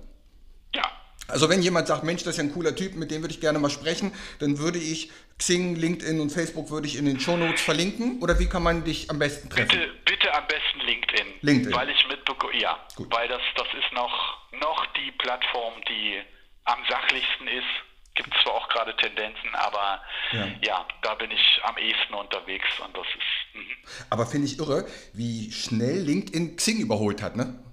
Also 1.27 1.49
wenn 1.49 1.61
jemand 1.61 1.87
sagt, 1.87 2.03
Mensch, 2.03 2.23
das 2.23 2.33
ist 2.33 2.37
ja 2.37 2.43
ein 2.43 2.53
cooler 2.53 2.75
Typ, 2.75 2.95
mit 2.95 3.11
dem 3.11 3.21
würde 3.21 3.33
ich 3.33 3.39
gerne 3.39 3.59
mal 3.59 3.69
sprechen, 3.69 4.11
dann 4.39 4.59
würde 4.59 4.79
ich 4.79 5.11
Xing, 5.37 5.75
LinkedIn 5.75 6.19
und 6.19 6.29
Facebook 6.29 6.69
würde 6.69 6.87
ich 6.87 6.97
in 6.97 7.05
den 7.05 7.19
Show 7.19 7.37
Notes 7.37 7.61
verlinken. 7.61 8.21
Oder 8.21 8.37
wie 8.39 8.47
kann 8.47 8.63
man 8.63 8.83
dich 8.83 9.09
am 9.09 9.17
besten 9.17 9.49
treffen? 9.49 9.69
Bitte, 9.69 9.91
bitte 10.05 10.33
am 10.33 10.45
besten 10.47 10.79
LinkedIn. 10.85 11.27
LinkedIn. 11.41 11.73
Weil 11.73 11.89
ich 11.89 12.07
mitbekomme, 12.07 12.55
ja, 12.59 12.77
Gut. 12.95 13.11
weil 13.11 13.27
das, 13.27 13.41
das 13.55 13.67
ist 13.73 13.91
noch, 13.93 14.37
noch 14.59 14.85
die 14.93 15.11
Plattform, 15.13 15.73
die 15.89 16.21
am 16.65 16.79
sachlichsten 16.87 17.47
ist. 17.47 17.65
Gibt 18.13 18.29
zwar 18.43 18.55
auch 18.55 18.67
gerade 18.67 18.95
Tendenzen, 18.97 19.55
aber 19.55 20.01
ja. 20.33 20.47
ja. 20.63 20.87
da 21.01 21.15
bin 21.15 21.31
ich 21.31 21.61
am 21.63 21.77
ehesten 21.77 22.13
unterwegs 22.13 22.67
und 22.85 22.95
das 22.95 23.05
ist. 23.07 23.55
Mh. 23.55 24.05
Aber 24.09 24.25
finde 24.25 24.47
ich 24.47 24.59
irre, 24.59 24.85
wie 25.13 25.49
schnell 25.51 26.01
LinkedIn 26.01 26.57
Xing 26.57 26.79
überholt 26.79 27.21
hat, 27.21 27.37
ne? 27.37 27.63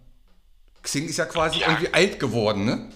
Xing 0.83 1.07
ist 1.09 1.19
ja 1.19 1.27
quasi 1.27 1.61
ja. 1.61 1.67
irgendwie 1.67 1.93
alt 1.93 2.21
geworden, 2.21 2.65
ne? 2.65 2.89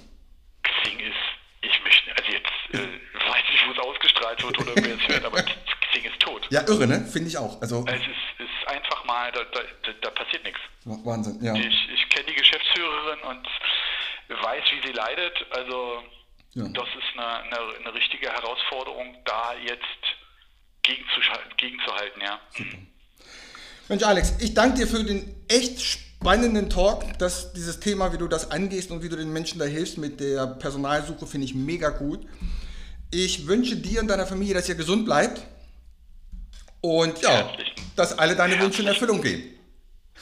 Ausgestrahlt 4.03 4.43
wird 4.43 4.59
oder 4.59 4.73
wer 4.77 4.97
es 4.97 5.09
hört, 5.09 5.25
aber 5.25 5.43
das 5.43 5.55
Ding 5.95 6.05
ist 6.05 6.21
tot. 6.21 6.47
Ja, 6.51 6.63
irre, 6.69 6.87
ne? 6.87 7.07
Finde 7.11 7.29
ich 7.29 7.39
auch. 7.39 7.61
Also, 7.61 7.85
es 7.87 8.01
ist, 8.01 8.41
ist 8.41 8.69
einfach 8.69 9.05
mal, 9.05 9.31
da, 9.33 9.41
da, 9.45 9.93
da 10.01 10.11
passiert 10.11 10.45
nichts. 10.45 10.61
Wahnsinn, 10.85 11.39
ja. 11.43 11.55
Ich, 11.55 11.89
ich 11.95 12.09
kenne 12.11 12.27
die 12.29 12.35
Geschäftsführerin 12.35 13.21
und 13.21 13.47
weiß, 14.43 14.65
wie 14.73 14.87
sie 14.87 14.93
leidet. 14.93 15.47
Also 15.51 16.03
ja. 16.55 16.65
das 16.69 16.89
ist 16.89 17.19
eine, 17.19 17.27
eine, 17.27 17.59
eine, 17.81 17.95
richtige 17.95 18.31
Herausforderung, 18.31 19.17
da 19.25 19.55
jetzt 19.65 19.83
gegenzuhalten, 20.83 22.21
ja. 22.21 22.41
Super. 22.57 22.79
Mensch, 23.89 24.03
Alex, 24.05 24.41
ich 24.41 24.55
danke 24.55 24.79
dir 24.79 24.87
für 24.87 25.05
den 25.05 25.45
echt 25.49 25.81
spannenden 25.81 26.12
Talk, 26.71 27.19
dass 27.19 27.53
dieses 27.53 27.81
Thema, 27.81 28.13
wie 28.13 28.19
du 28.19 28.29
das 28.29 28.51
angehst 28.51 28.91
und 28.91 29.03
wie 29.03 29.09
du 29.09 29.17
den 29.17 29.33
Menschen 29.33 29.59
da 29.59 29.65
hilfst 29.65 29.99
mit 29.99 30.21
der 30.21 30.47
Personalsuche, 30.47 31.27
finde 31.27 31.47
ich 31.47 31.55
mega 31.55 31.91
gut. 31.91 32.27
Ich 33.11 33.47
wünsche 33.47 33.77
dir 33.77 34.01
und 34.01 34.09
deiner 34.09 34.27
Familie, 34.27 34.55
dass 34.55 34.69
ihr 34.69 34.75
gesund 34.75 35.05
bleibt 35.05 35.43
und 36.81 37.21
ja, 37.23 37.53
dass 37.97 38.19
alle 38.19 38.37
deine 38.37 38.59
Wünsche 38.61 38.83
in 38.83 38.89
Erfüllung 38.89 39.21
gehen. 39.21 39.59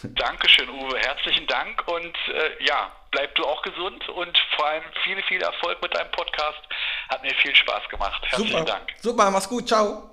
Dankeschön, 0.02 0.68
Uwe. 0.68 0.98
Herzlichen 0.98 1.46
Dank 1.46 1.86
und 1.86 2.16
äh, 2.34 2.64
ja, 2.64 2.90
bleib 3.10 3.34
du 3.34 3.44
auch 3.44 3.62
gesund 3.62 4.08
und 4.08 4.38
vor 4.56 4.66
allem 4.66 4.84
viel, 5.04 5.22
viel 5.24 5.42
Erfolg 5.42 5.80
mit 5.82 5.94
deinem 5.94 6.10
Podcast. 6.10 6.60
Hat 7.08 7.22
mir 7.22 7.34
viel 7.34 7.54
Spaß 7.54 7.88
gemacht. 7.90 8.22
Herzlichen 8.24 8.52
Super. 8.52 8.64
Dank. 8.64 8.88
Super, 9.00 9.30
mach's 9.30 9.48
gut. 9.48 9.68
Ciao. 9.68 10.10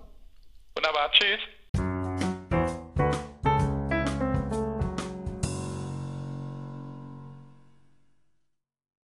Wunderbar. 0.76 1.12
Tschüss. 1.12 1.40